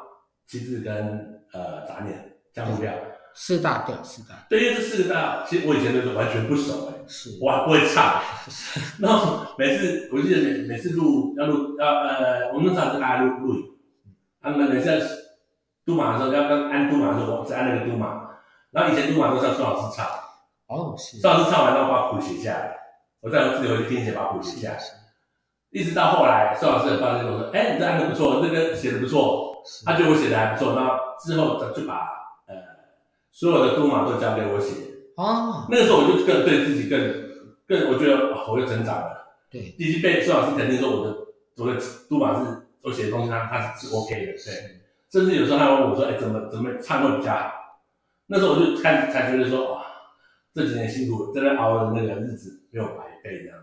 [0.49, 2.93] 七字跟呃杂念、降复调。
[3.41, 4.35] 四大对，四大。
[4.51, 8.21] 对，因为这四个大，其实我以前都是完全不熟哎，是，我还不会唱。
[8.99, 13.63] 然后每次，我记得每每次录要录要呃，我们那时候是大家录录影，
[14.43, 14.99] 他们每次要
[15.87, 18.29] 督马的时候，要跟按督马的时候，我是按那个督马。
[18.73, 20.05] 然后以前督马都是要宋老师唱，
[20.67, 21.19] 哦，是。
[21.19, 22.77] 宋老师唱完，然后把谱写下来，
[23.21, 24.79] 我再自己回去听写，把谱写下来。
[25.71, 32.19] 一直到后来，宋老师也发现我说，哎，你这按的不错，这个写的不错，他觉得我写的还不错，那之后就把。
[33.39, 34.75] 所有的都马都交给我写
[35.15, 36.99] 啊，那个时候我就更对自己更
[37.69, 39.29] 更，我觉得我又成长了。
[39.49, 41.17] 对，已经被孙老师肯定说我的
[41.57, 41.81] 我的
[42.11, 42.45] 都马是
[42.83, 44.33] 我写的东西，他他是 OK 的。
[44.33, 44.81] 对，
[45.13, 47.53] 甚至有时候他问我说：“哎，怎么怎么唱会比较好？”
[48.27, 49.85] 那时候我就看才觉得说：“哇，
[50.53, 53.59] 这几年辛苦，真的熬的那个日子没有白费，这样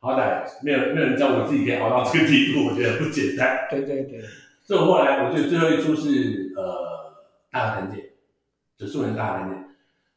[0.00, 4.24] 好歹没有没有人教我自己可以熬到这个地步， 我觉得不简单。”对对对，
[4.62, 7.12] 所以后来我觉得最后一出是呃
[7.52, 8.04] 大和藤姐。
[8.78, 9.68] 九十五年大年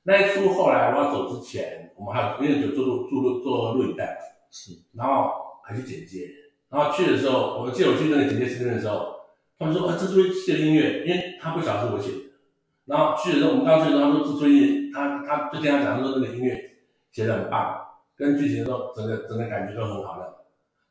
[0.03, 4.17] 那一出，后来我要走之前，我们还有因为有做录做录做录影带，
[4.51, 5.31] 是，然后
[5.63, 6.27] 还去剪接，
[6.69, 9.15] 然后去的时候，我记得我去那个剪接室那的时候，
[9.57, 12.17] 他们说啊，这是写的音乐，因为他不晓得是我写的。
[12.85, 16.59] 然后去的时候，我们刚去的时候，他说这作业，他他就听他讲，他说那个音乐
[17.11, 17.79] 写的很棒，
[18.15, 20.45] 跟剧情都整个整个感觉都很好的。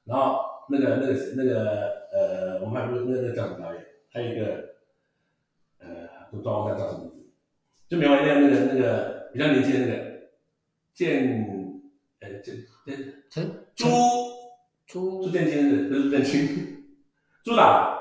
[0.05, 4.47] 然后那个那个那个呃，我们还不是那个叫什么导演，还有一个
[5.81, 5.89] 呃，
[6.31, 7.20] 都不知道我叫什么名字，
[7.91, 10.20] 就没完那个那个那个比较年轻的那个
[10.95, 11.74] 建
[12.20, 12.55] 呃建
[12.86, 13.88] 建陈朱
[14.86, 16.84] 朱朱建清是不是朱建清？
[17.43, 18.01] 朱导，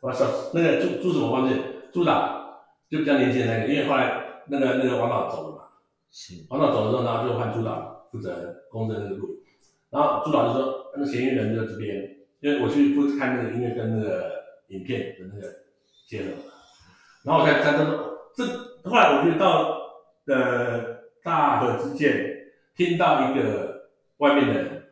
[0.00, 1.54] 我说那个朱朱什么忘记？
[1.92, 5.62] 朱导就比较年轻的那个，因为后来那个那个王导走了嘛，
[6.10, 9.28] 是王导走了之后，然后就换朱导负责公证那个录，
[9.90, 10.74] 然后朱导就说。
[11.00, 14.32] 那嫌疑人就这边，因为我去不看那个音乐跟那个
[14.68, 15.46] 影片的那个
[16.08, 16.30] 结合，
[17.22, 17.86] 然后我才才知道，
[18.34, 18.44] 这
[18.84, 19.78] 后来我就到
[20.26, 24.90] 呃大河之间听到一个外面的人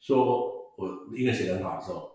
[0.00, 2.10] 说我音乐写得很好的时候，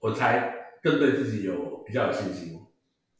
[0.00, 2.60] 我才更对自己有比较有信心。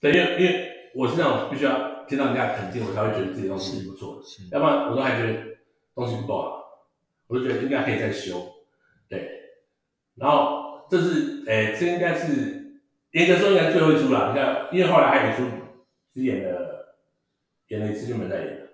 [0.01, 4.21] 对，因为因为我是那种必须要听到人家肯定，我才会觉得自己东西不错，
[4.53, 5.39] 要不然我都还觉得
[5.95, 6.65] 东西不够好，
[7.29, 8.41] 我就觉得应该可以再修。
[9.09, 9.31] 对，
[10.17, 12.81] 然后这是，诶，这应该是
[13.13, 14.33] 严格说应该最后一出了。
[14.33, 15.45] 你看，因为后来还有一出
[16.13, 16.74] 只演了，
[17.69, 18.67] 演了一次就没再演了。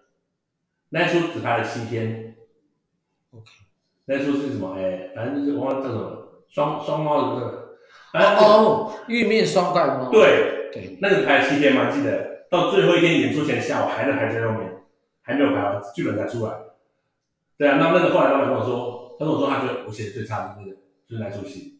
[0.91, 2.37] 那一出只拍了七天。
[3.33, 3.45] OK，
[4.07, 4.75] 那一出是什么？
[4.77, 7.79] 哎，反正就是我忘了叫什么，双双猫的这个。
[8.13, 10.11] 哦，玉面双蛋猫。
[10.11, 14.83] 对对，那个拍了七天嘛，记得到最后一天演出前下午还在排在后面，
[15.23, 16.53] 还没有排完，剧本才出来。
[17.57, 19.01] 对啊，那那个后来老板跟我说。
[19.21, 20.75] 他跟我说，他觉得我写的最差的那个
[21.07, 21.79] 就是那出戏。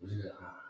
[0.00, 0.62] 我就觉得啊，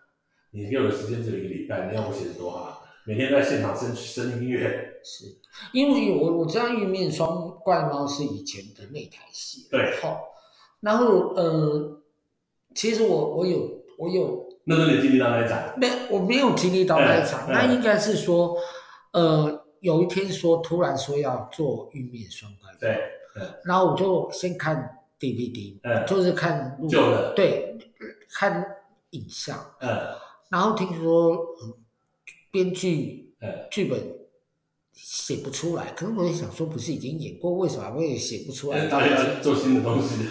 [0.50, 2.81] 你给我的时间只有一个礼拜，你要我写的多好？
[3.04, 5.00] 每天在现场生生音乐。
[5.04, 5.24] 是，
[5.72, 9.68] 因为我我知道《玉面双怪猫》是以前的那台戏。
[9.70, 9.98] 对。
[10.00, 10.20] 好，
[10.80, 12.00] 然后呃，
[12.74, 14.48] 其实我我有我有。
[14.64, 15.58] 那时候你经历到那一场？
[15.76, 17.50] 没，我没有经历到那一场。
[17.50, 18.56] 那应该是说，
[19.12, 22.78] 呃，有一天说突然说要做《玉面双怪猫》。
[22.80, 22.98] 对。
[23.64, 24.98] 然后我就先看。
[25.22, 27.78] DVD，嗯，就是看录，旧的，对，
[28.34, 28.66] 看
[29.10, 29.88] 影像，嗯，
[30.50, 31.72] 然后听说，嗯，
[32.52, 34.00] 编剧，嗯，剧本
[34.92, 38.86] 写不出来，可是我也想说，不是已经演过，为什么会写不出来？
[38.86, 40.24] 到底要做新的东西？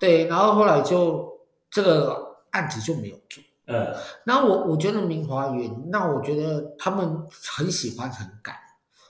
[0.00, 1.32] 对，然后后来就
[1.70, 3.94] 这个案子就没有做，嗯，
[4.24, 8.56] 然后我我觉得明华园，那我觉得他们很喜欢很赶，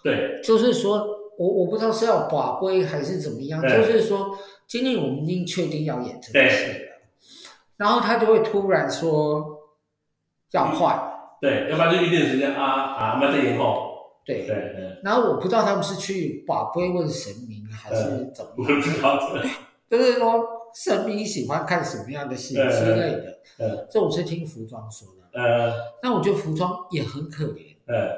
[0.03, 1.07] 对，就是说
[1.39, 4.37] 我我不知道是要法规还是怎么样，嗯，就是说。
[4.69, 6.79] 今天我们已经确定要演这个戏了，
[7.79, 9.43] 然后他就会突然说
[10.51, 10.95] 要换，
[11.41, 13.87] 对，要不然就一定时间啊啊，那再延后。
[14.25, 14.99] 对对对。
[15.03, 19.19] 然后我不知道他们是去把归问神明还是怎么样，我不知道。
[19.91, 23.39] 就是说神明喜欢看什么样的戏之类的。
[23.59, 23.87] 嗯。
[23.91, 25.41] 这我是听服装说的。
[25.41, 25.73] 嗯。
[26.03, 27.75] 那我觉得服装也很可怜。
[27.87, 28.11] 嗯。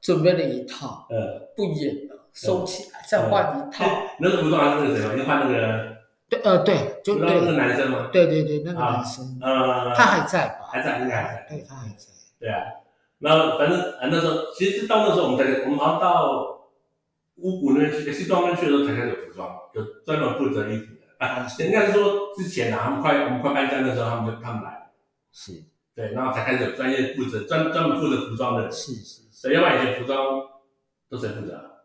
[0.00, 1.06] 准备了一套。
[1.10, 1.18] 嗯。
[1.54, 3.84] 不演了，收起来，再换一套。
[4.20, 5.14] 那个服装还是那个谁吗？
[5.16, 5.98] 你换那个。
[6.30, 8.08] 对，呃，对，就对，那个男生吗？
[8.12, 10.68] 对对对，那个男生，呃，他还在吧？
[10.70, 11.46] 还在，应该还在。
[11.48, 12.06] 对，他还在。
[12.40, 12.62] 对啊，
[13.18, 16.70] 然后反正啊，那时候其实到那时候我们才，我们好像到
[17.36, 21.46] 乌古那边去，西装那边去的时候才开始有服装，有专门负责衣服的啊。
[21.60, 24.86] 应该是说之前啊，他们快我们快搬家的时候，他们就他们来了。
[25.32, 25.52] 是。
[25.94, 28.70] 对，然后才开始有专业负责专专门负责服装的。
[28.70, 29.22] 是是。
[29.32, 30.18] 所以要不然以前服装
[31.08, 31.82] 都谁负责？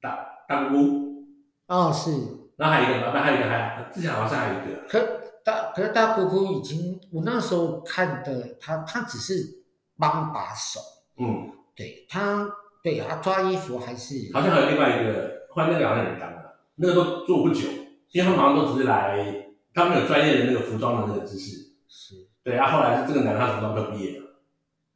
[0.00, 1.24] 大大姑姑。
[1.66, 2.10] 哦，是。
[2.56, 4.88] 然后还有一个，那还有一个，还之前好像还有一个。
[4.88, 5.17] 可
[5.48, 9.62] 大可是大姑姑已经，我那时候看的他，他只是
[9.98, 10.78] 帮把手。
[11.16, 12.46] 嗯，对他，
[12.82, 14.30] 对他抓衣服还是。
[14.34, 17.66] 好像还有另外一个，换那个好像也当了，那个都做不久，
[18.10, 21.72] 因为他们好像都只是来，他们有专业的那个服装的那个知识。
[21.88, 22.14] 是。
[22.44, 24.26] 对，然后后来是这个男的，他服装科毕业的，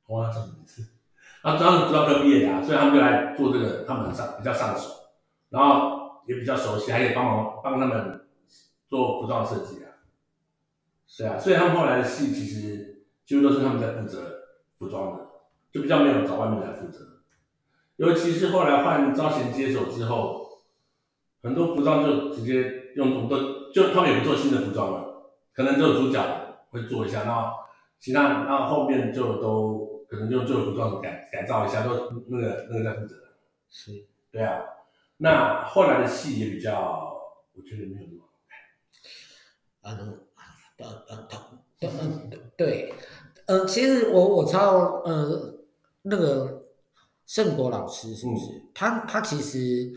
[0.08, 0.86] 哇，这么一次，
[1.42, 4.90] 他主要是服装科毕业的啊，所以他们就来做这个，他们上比较上手，
[5.48, 6.02] 然后。
[6.24, 8.20] 也比较熟悉，还可以帮忙帮他们
[8.88, 9.90] 做服装设计啊。
[11.14, 14.44] 是啊，所以他们后来的戏其实几乎都是他们在负责
[14.78, 15.26] 服装的，
[15.70, 17.06] 就比较没有找外面来负责。
[17.96, 20.62] 尤其是后来换招贤接手之后，
[21.42, 23.38] 很多服装就直接用很多，
[23.74, 27.58] 就他们也不做新的服装了，可能只有主角会做一下，然后
[28.00, 33.16] 其他然后后面就都可能就旧服装改改造一下，都那个那个在负责。
[33.68, 34.62] 是，对啊。
[35.18, 37.20] 那后来的戏也比较，
[37.52, 39.92] 我觉得没有那么好看。
[39.92, 39.98] 啊，
[40.82, 41.28] 呃呃
[41.80, 42.92] 呃呃对，
[43.46, 45.54] 呃，其实我我知道，呃，
[46.02, 46.64] 那个
[47.26, 48.42] 胜国老师是不是？
[48.74, 49.92] 他他其实，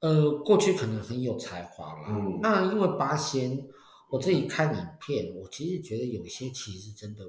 [0.00, 2.16] 呃，过去可能很有才华啦。
[2.40, 3.66] 那因为八仙，
[4.10, 7.24] 我自己看影片，我其实觉得有些其实真的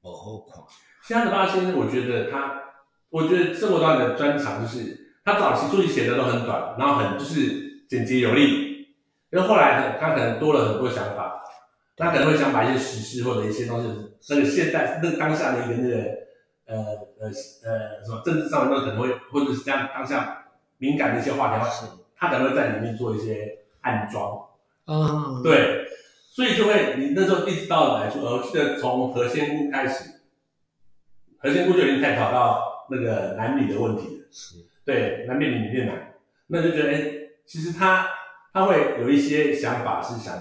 [0.00, 0.62] 不好看。
[1.02, 2.60] 现在的八仙，我觉得他，
[3.10, 8.86] 我觉得生活导演的专长就是他早期作品写的都很短，然后很就是简洁有力，
[9.32, 11.39] 因为后来他可能多了很多想法，
[12.00, 13.88] 他可能会想把一些时事或者一些东西，
[14.30, 15.96] 那个现在那个当下的一个那个
[16.66, 16.76] 呃
[17.20, 17.28] 呃
[17.64, 20.46] 呃什么政治上的那可能会或者是这样当下
[20.78, 21.86] 敏感的一些话题，是。
[22.16, 24.38] 他可能会在里面做一些暗装，
[24.86, 25.86] 嗯，对，
[26.28, 30.04] 所以就会你那时候一直到来说，我记得从何仙姑开始。
[31.38, 36.12] 何仙姑就已经探讨到那个男女的问题了，是，对，男变女，女变男，
[36.48, 38.06] 那就觉得，哎、欸，其实他
[38.52, 40.36] 他会有一些想法是想，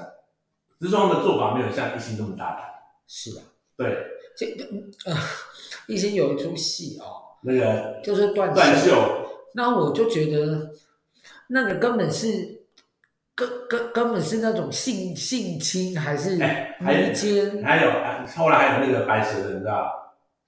[0.79, 2.61] 只是说他的做法没有像一心那么大胆，
[3.07, 3.43] 是啊，
[3.77, 3.97] 对，
[4.37, 4.65] 这个
[5.05, 5.15] 呃，
[5.87, 8.93] 一心有一出戏哦，那个就是断断袖，
[9.53, 10.71] 那我就觉得
[11.47, 12.63] 那个根本是
[13.35, 17.91] 根根根本是那种性性侵还是迷奸，还有
[18.35, 19.95] 后来还有那个白蛇的，你知道？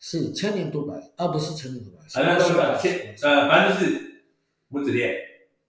[0.04, 1.98] 是千年独白，而、啊、不是千年独白。
[2.00, 4.24] 啊，那是个千呃，反正就是
[4.70, 5.14] 母子恋。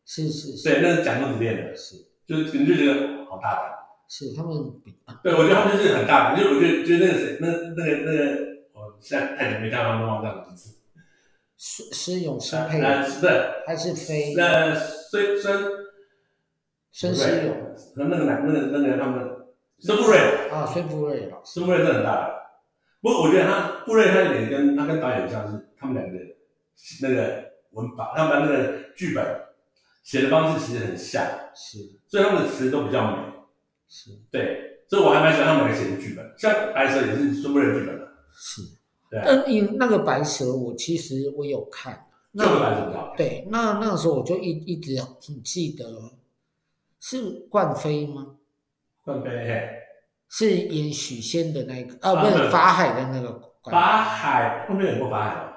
[0.06, 0.66] 是是是。
[0.66, 1.76] 对，那是讲母子恋的。
[1.76, 1.96] 是。
[2.26, 3.72] 就是你就觉得好大胆。
[4.14, 4.52] 是他们
[4.84, 4.92] 比。
[5.22, 10.76] 对，我觉得他们就是很大胆，就我觉得，觉得那个谁，那那个那个，我现在太久没看他们忘这样的名字。
[11.56, 12.78] 施施永生配。
[12.82, 13.62] 呃，是的。
[13.66, 14.34] 还是飞？
[14.36, 15.64] 那，孙孙。
[16.92, 17.54] 孙思永。
[17.96, 19.26] 和那个男，那个那个他们，
[19.78, 20.18] 孙富瑞。
[20.50, 21.54] 啊，孙富瑞老师。
[21.54, 22.34] 孙富瑞是很大的。
[23.00, 26.24] 不过我觉得他富瑞他有点跟他跟导演像是他们两个的
[27.00, 29.24] 那个文法，他们那个剧本
[30.02, 33.31] 写的方式其实很像，是，所以他们的词都比较美，
[33.94, 38.62] 是，对，所以我还蛮喜欢他们写的剧本，像白蛇也是孙富瑞剧本的，是，
[39.10, 45.84] 对，嗯，因那个白蛇我其实我有看，那个白蛇对，那那个时候我就一一直很记得
[47.00, 48.36] 是冠飞吗？
[49.04, 49.78] 冠菲。
[50.34, 53.38] 是演许仙的那个，啊，不是法海的那个。
[53.64, 55.52] 法海后面演过法海吗？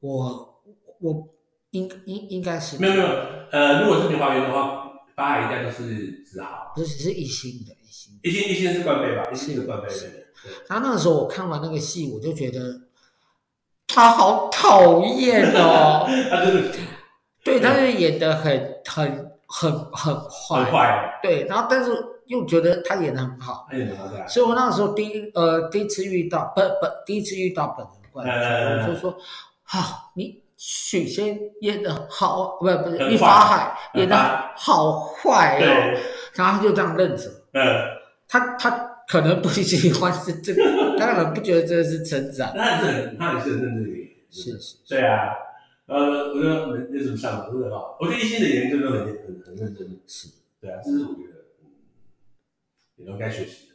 [0.00, 0.62] 我
[1.00, 1.26] 我
[1.70, 2.76] 应应应该是。
[2.78, 3.06] 没有没有，
[3.50, 4.83] 呃，如果是梨花缘的话，
[5.14, 6.72] 法海应该都是子豪。
[6.74, 8.18] 不是，是一心的，一心。
[8.22, 9.24] 一心一心是冠杯吧？
[9.32, 9.88] 一心是冠菲。
[9.88, 10.32] 是。
[10.68, 12.80] 他那个时候我看完那个戏，我就觉得
[13.86, 16.06] 他好讨厌哦。
[16.30, 16.70] 他就是。
[17.42, 20.64] 对，他就演的很很很很坏。
[20.64, 21.18] 很坏。
[21.22, 22.10] 对，然后但是。
[22.26, 23.68] 又觉得他演的很好，
[24.26, 29.14] 所以我那个时候第一呃第一次遇到不不第一次遇到本人冠菲，我就说，
[29.62, 34.16] 好，你许仙演的好，不不是一法海演的
[34.56, 36.00] 好坏哦，
[36.32, 37.62] 然后就这样认识，嗯，
[38.26, 38.70] 他他
[39.06, 40.62] 可能不喜欢是这个，
[40.98, 43.90] 他可能不觉得这个是成长，那是很他也是很认真的，
[44.30, 45.34] 是是，对啊，
[45.86, 50.28] 呃，我觉得没没什么像，真的哈，我觉得一心的研究都很很很认真，是，
[50.62, 51.34] 对啊，这是我觉得。
[52.96, 53.74] 也都该学习的。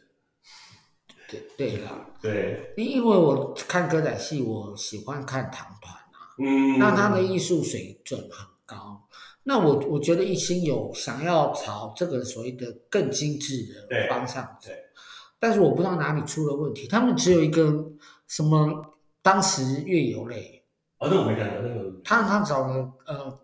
[1.29, 5.98] 对对啦，对，因为我看歌仔戏，我喜欢看唐团啊，
[6.39, 9.07] 嗯，那他的艺术水准很高。
[9.43, 14.69] 那我我觉得一心有想要朝这个所谓的更精致的方向走，
[15.39, 16.87] 但是我不知道哪里出了问题。
[16.87, 17.85] 他们只有一个
[18.27, 20.63] 什么当时月游类，
[20.99, 21.91] 哦，那我没看到那个。
[22.03, 23.39] 他他找了呃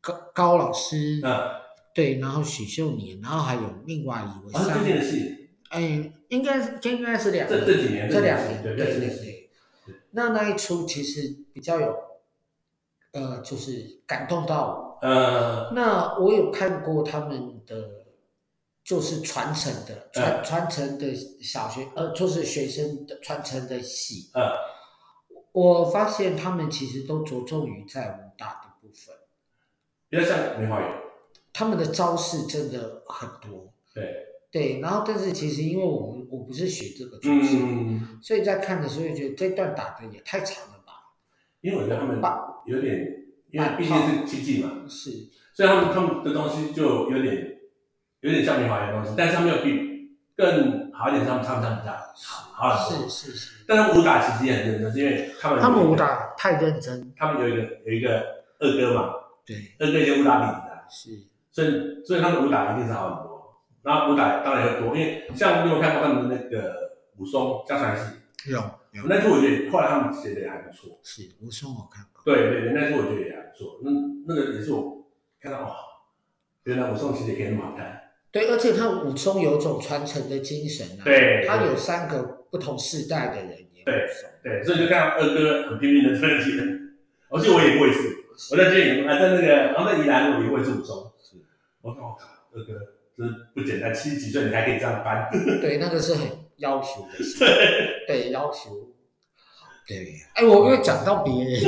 [0.00, 1.64] 高高老师，嗯。
[1.94, 4.52] 对，然后许秀年，然后还有另外一位。
[4.52, 5.48] 啊，最近的戏。
[5.68, 9.50] 哎，应该是应该是两这这几年，这两年，对对对对。
[10.10, 11.94] 那那一出其实比较有，
[13.14, 15.08] 呃，就是感动到我。
[15.08, 15.70] 呃。
[15.74, 17.74] 那我有看过他们的，
[18.84, 24.30] 就是传承的传传承的小学，呃，就是学生的传承的戏。
[24.34, 24.52] 呃。
[25.52, 29.14] 我发现他们其实都着重于在武打的部分。
[30.08, 30.90] 比较像梅花园。
[31.52, 40.73] 他们的招式真的很多，对对，然后但是其实因为我们我不是学这个出身，嗯，所以在看的时候就觉得这段打的也太长了吧？
[41.64, 42.20] 因为我觉得他们
[42.66, 45.10] 有点，因为毕竟是七季嘛，是，
[45.54, 47.56] 所以他们他们的东西就有点
[48.20, 51.92] 有点像棉花园的东西，但是他们又比更好一点，他们唱唱比较
[52.52, 58.22] 好，好是是是，但是武打其实也很认真，是因为他们他们武打太认真，他们有一个有一个
[58.58, 59.14] 二哥嘛，
[59.46, 61.34] 对，二哥就武打底子的，是。
[61.50, 66.74] 所以，所以他们武打一定是好很多，然后武打当然也多，因为像你有看过他们的那个
[67.16, 68.64] 武松家传戏，有有，
[69.06, 73.90] 那出我觉得后来他们写的也还不错，是武松我看过，对对对，那出我觉得也还不错，那
[74.26, 75.04] 那个也是我
[75.40, 75.74] 看到哇，
[76.62, 84.06] 原来武松其实也可以那么好看，对，而且他武松有种传承的精神啊，对，他有三个不同世代的人演，对
[84.42, 86.56] 对，所以就看到二哥很拼命的赚钱，
[87.30, 87.98] 而且我演过一次，
[88.52, 91.10] 我在电影，啊在那个，然后在宜兰我演过一次武松。
[91.20, 91.36] 是
[91.80, 92.16] 我靠，
[92.52, 92.72] 二哥
[93.16, 95.28] 就是不简单，七十几岁你还可以这样搬。
[95.60, 97.38] 对，那个是很要求的事。
[97.38, 98.70] 对，对，要求。
[99.86, 101.62] 对，哎，我又讲到别人，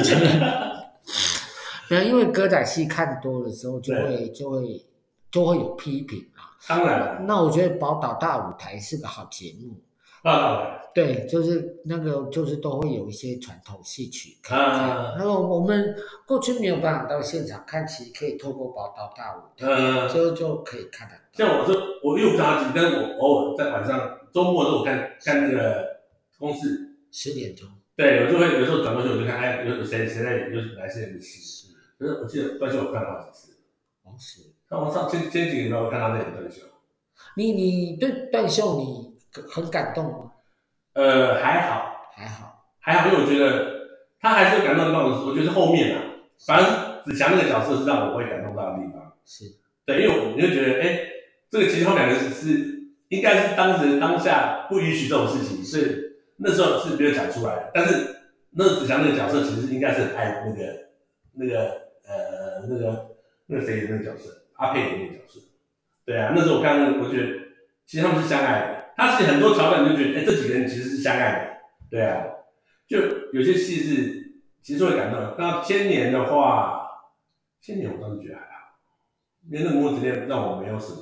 [1.91, 4.87] 没有， 因为歌仔戏看多了之后，就会就会
[5.30, 6.57] 就会有批评啊。
[6.66, 9.76] 当然，那我觉得宝岛大舞台是个好节目。
[10.22, 14.59] 啊，对，就是那个，就是都会有一些传统戏曲看。
[14.59, 15.95] 啊，然后我们
[16.26, 21.20] 过去没有办法到现场看，其实可以透过宝岛大舞台，嗯，就就可以看得到。
[21.32, 26.01] 像我这，我又不着急，但是我偶尔在晚上周末的时候，我看看那个
[26.39, 27.68] 公司十点钟。
[27.97, 31.41] 对，我就会有时候转过去，我就看，哎，有谁谁在，有哪些人的戏。
[31.41, 33.57] 是，可是我记得断袖我看了好几次。
[34.03, 34.43] 王石。
[34.68, 36.62] 那我上前前几年我看他在演断袖。
[37.37, 39.16] 你你对断袖你
[39.49, 40.33] 很感动吗？
[40.93, 43.89] 呃，还好，还好，还好，因为我觉得
[44.20, 46.03] 他还是感动到我，我觉得是后面啊，
[46.47, 49.12] 反正子强那个角色是让我会感动到的地方。
[49.24, 49.45] 是。
[49.87, 51.01] 对，因为我你就觉得，哎，
[51.49, 52.76] 这个其实他们两个是是
[53.09, 56.05] 应该是当时当下不允许这种事情，所以。
[56.39, 58.15] 那时候是没有讲出来的，但是
[58.51, 60.91] 那子祥那个角色其实应该是很爱那个
[61.33, 61.71] 那个
[62.07, 65.41] 呃那个那个谁演那个角色，阿佩演那个角色。
[66.05, 67.39] 对啊，那时候我看那个，我觉得
[67.87, 68.85] 其实他们是相爱的。
[68.99, 71.89] 他其实很多桥段就觉得，哎，这几个人其实是相爱的。
[71.89, 72.23] 对啊，
[72.87, 72.99] 就
[73.33, 75.37] 有些戏是其实会感动。
[75.39, 76.87] 那千年的话，
[77.63, 78.77] 千年我倒是觉得还好，
[79.51, 80.99] 因为那个母子恋让我没有什么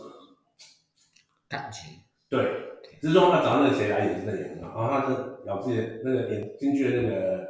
[1.49, 1.99] 感情。
[2.29, 2.63] 对。
[3.01, 4.81] 只是说他找那个谁来演，真的演很好。
[4.81, 7.47] 然后他是咬自己的那个演京剧的那个，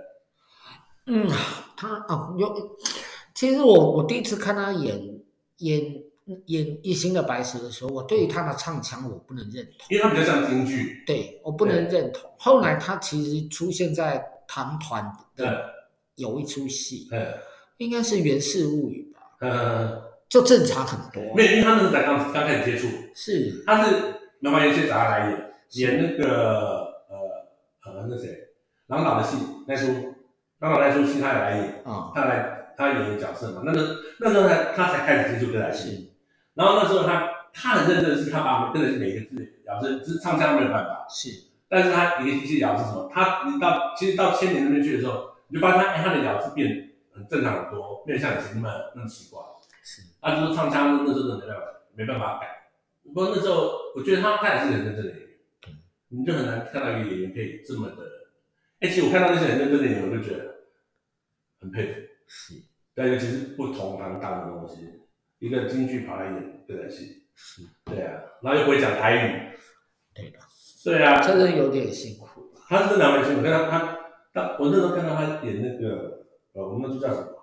[1.07, 1.29] 嗯，
[1.77, 2.77] 他哦有。
[3.35, 4.97] 其实我我第一次看他演
[5.59, 5.81] 演
[6.47, 11.05] 演《一心的白蛇》的时候，我对于他的唱腔我不能认同，因为他比较像京剧。
[11.07, 12.29] 对，我不能认同。
[12.37, 15.71] 后来他其实出现在唐团的
[16.17, 17.33] 有一出戏，嗯，
[17.77, 20.03] 应该是《源氏物语》吧，嗯，
[20.35, 21.35] 就正常很多。
[21.35, 24.15] 没有，因为他那是才刚刚开始接触，是，他是。
[24.41, 25.31] 麻烦有些找他来
[25.71, 26.29] 演，演那个
[27.09, 27.17] 呃
[27.87, 28.29] 呃那谁，
[28.89, 29.87] 郎导的戏那出，
[30.59, 31.83] 郎导那出戏他也来演，
[32.15, 36.13] 他来他演一个角色嘛，那个那时候他他才开始接触歌仔戏，
[36.53, 41.31] 然后那时候他他很认真的是他把真的是每一个字咬字，是唱腔没有办法，是，
[41.71, 49.41] 但是他一个一些咬字什么，他你到其实到千年那边去的时候，你就发现他哎他的咬字变很正常很多，没有像以前那么那么奇怪，
[49.85, 51.63] 是，他就是唱腔那时候没办法
[51.95, 52.71] 没办法改。
[53.05, 55.29] 不过那时候，我觉得他他也是很认真的演员，
[56.09, 57.97] 你就很难看到一个演员可以这么的。
[58.81, 60.55] 哎，其实我看到那些很认真的演员，我就觉得
[61.61, 62.01] 很佩服。
[62.27, 62.55] 是，
[62.95, 64.89] 但尤其是不同行当的东西，
[65.39, 69.53] 一个京剧跑来演对台戏，是，对啊，然后又不会讲台语，
[70.15, 70.39] 对的，
[70.83, 72.27] 对啊，真的有点辛苦。
[72.67, 73.99] 他是真的蛮辛苦，看他他
[74.33, 76.25] 他，我那时候看到他演那个，
[76.55, 77.34] 呃，我们那出叫什么？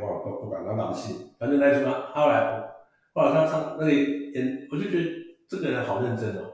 [0.00, 2.66] 哎，忘了不不管那档戏，反正那什么，后来。
[3.12, 5.10] 后来他唱那里演，我就觉得
[5.48, 6.52] 这个人好认真哦。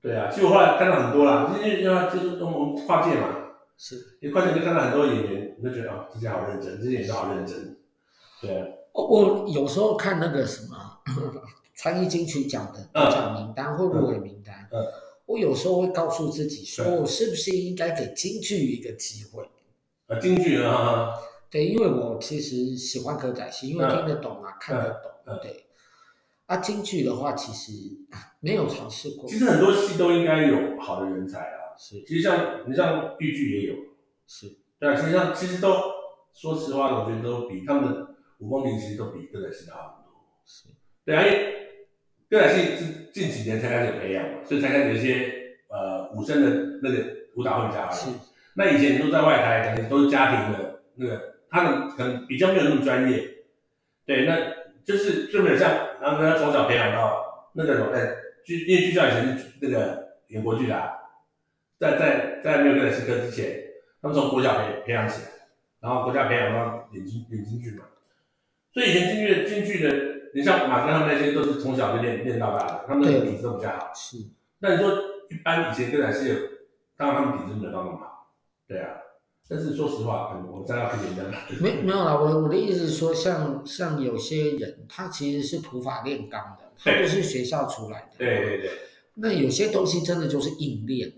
[0.00, 3.28] 对啊，其实我后来看到很多啦，因为因为就是我们跨界嘛，
[3.76, 7.76] 是，你跨界就看到很多演员，你就觉得哦，这些好认真，这些演员好认真。
[8.40, 10.74] 对啊，我我有时候看那个什么
[11.74, 14.82] 传艺金曲奖的得奖名单或入围名单，嗯，
[15.26, 19.46] 我有时候会告诉自己说，我是不是应该给京剧一个机会？
[20.06, 21.12] 啊，京剧啊，
[21.54, 24.90] 对，因为我其实喜欢歌仔戏，因为听得懂啊，看得
[25.24, 25.66] 懂，对。
[26.46, 27.70] 啊，京剧的话，其实
[28.40, 29.28] 没有尝试过。
[29.28, 31.78] 其实很多戏都应该有好的人才啊。
[31.78, 33.76] 是，其实像你像豫剧也有。
[34.26, 34.48] 是。
[34.80, 35.76] 对啊，其实像其实都
[36.32, 38.04] 说实话，我觉得都比他们
[38.38, 40.12] 武功名其实都比歌仔戏好很多。
[40.44, 40.64] 是。
[41.04, 41.54] 对啊，因为
[42.28, 45.32] 歌仔戏是近几年才开始培养嘛，所以才开始有一些
[45.68, 46.98] 呃武生的那个
[47.36, 47.94] 舞蹈会加入。
[47.94, 48.10] 是。
[48.56, 53.44] 那以前你说在外台，可能都是家庭的那个，他们可能比较没有那么专业。
[54.04, 54.64] 对，那。
[54.84, 60.92] 就是就没有像，然后他从小培养到那个什么，哎，剧因为剧校以前是那个演国剧的，啊，
[61.80, 63.62] 在在在没有歌仔戏科之前，
[64.02, 65.28] 他们从国小培培养起来，
[65.80, 67.86] 然后国家培养到演京演京剧嘛，
[68.74, 69.96] 所以以前京剧京剧的，
[70.34, 73.90] 你像马哥他们那些都是从小就练练到大的，他们的底子都比较好。
[73.94, 74.18] 是。
[74.58, 74.92] 那你说
[75.30, 76.36] 一般以前歌仔戏，
[76.94, 78.28] 当然他们底子没有到那么好，
[78.68, 78.98] 对啊。
[79.46, 81.26] 但是说实话，嗯，我再要很简单。
[81.60, 88.18] 没没有啦，我我的意思是说，像像有些人，他其实是土法炼钢的，他不是学校出来的。
[88.18, 88.70] 对对对。
[89.16, 91.12] 那有些东西真的就是硬练。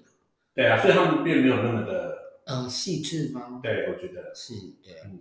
[0.54, 2.14] 对啊，所以他们并没有那么的，
[2.46, 3.60] 呃，细致吗？
[3.62, 4.94] 对，我觉得是，对。
[5.04, 5.20] 嗯。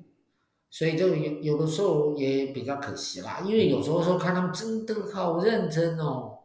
[0.71, 6.39] 所以就有有的时候也比较可惜啦，因为有时候说看他们真的好认真哦。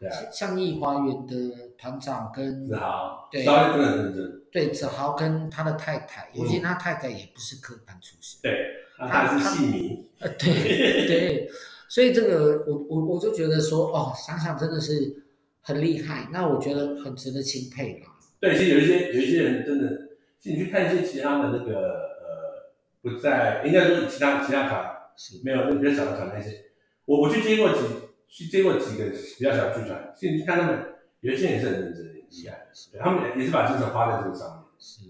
[0.00, 0.16] 对啊。
[0.32, 1.34] 像艺华园的
[1.78, 4.42] 团长跟子豪，对，子豪真的很认真。
[4.56, 11.50] 对，子豪跟他的太太，尤其他太太也不是科班出身，对，他是戏迷，呃，对对，
[11.90, 15.22] 所以这个我我我就觉得说，哦，想想真的是
[15.60, 18.06] 很厉害，那我觉得很值得钦佩嘛。
[18.40, 20.08] 对，其实有一些有一些人真的，
[20.40, 21.74] 其实你去看一些其他的那个
[22.22, 26.64] 呃，不在应该说其他其他团是没有那比较小的团那些，
[27.04, 27.80] 我我去接过几
[28.26, 29.04] 去接过几个
[29.36, 30.78] 比较小的剧团，其实你看他们
[31.20, 32.58] 有一些也是很认真、很厉害
[32.92, 35.00] 的，他们也是把精神花在这个上面，是，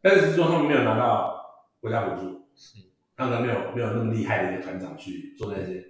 [0.00, 1.44] 但是说他们没有拿到
[1.80, 2.78] 国家补助，是。
[3.14, 5.82] 当然没有没有那么厉害的一个团长去做那些，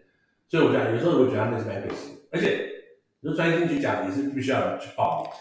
[0.48, 2.70] 所以我觉得有时候我觉得他们是蛮可惜，而且
[3.18, 5.32] 你说专心去讲也是必须要去报名。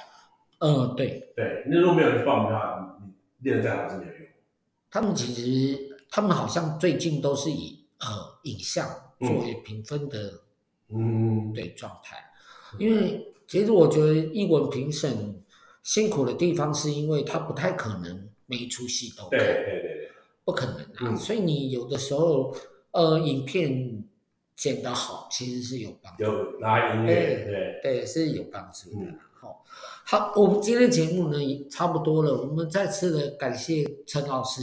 [0.68, 1.32] 嗯，对。
[1.36, 4.28] 对，那如果没有人去报名的话，你练得再好是没有用。
[4.90, 8.08] 他们其实他们好像最近都是以呃
[8.46, 8.88] 影像
[9.20, 10.34] 作为评分的，
[10.90, 12.18] 嗯，对状态，
[12.80, 15.42] 因为其实我觉得艺文评审
[15.84, 19.40] 辛苦的地方是因为他不太可能每一出戏都看。
[19.40, 20.12] 对对对。
[20.44, 22.56] 不可能啊，嗯、所以你有的时候，
[22.92, 24.04] 呃，影片
[24.56, 26.24] 剪得好，其实是有帮助。
[26.24, 29.12] 有拿音乐，对对，是有帮助的。
[29.42, 29.72] 好、嗯，
[30.06, 34.62] 好，我们今天节目呢也差不多了，我们再次的感谢陈老师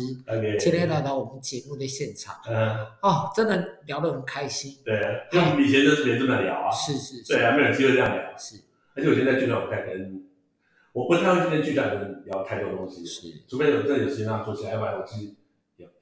[0.61, 2.37] 今天来到我们节目的现场。
[2.47, 4.79] 嗯，哦，真的聊得很开心。
[4.85, 4.95] 对，
[5.33, 6.71] 因为我们以前就是没这么聊啊。
[6.71, 7.33] 是是是。
[7.35, 8.37] 对啊，没有机会这样聊。
[8.39, 8.55] 是，
[8.95, 10.23] 而且我现在剧场我太跟，
[10.93, 13.05] 我不太会跟剧场人聊太多东西。
[13.05, 15.37] 是，除非有真的有时间让他做起来，要不然我自己。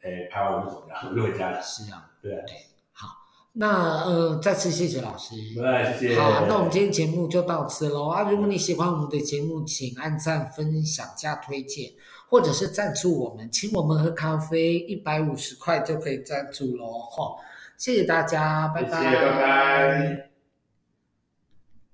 [0.03, 1.63] 哎，拍完我就走了，我就回家了。
[1.63, 3.09] 是啊，对对，好，
[3.55, 5.35] 那呃，再次谢谢老师。
[5.55, 6.21] 对，谢谢。
[6.21, 8.31] 好，那我们今天节目就到此喽啊！
[8.31, 11.93] 如果你喜欢我们的节目，请按赞、分享、加推荐，
[12.29, 16.93] 或者是赞助我们，请我们喝咖啡，一百五十块就可以赞助喽！
[17.11, 17.37] 哈，
[17.79, 20.30] 谢谢大家，拜拜，谢谢，拜拜。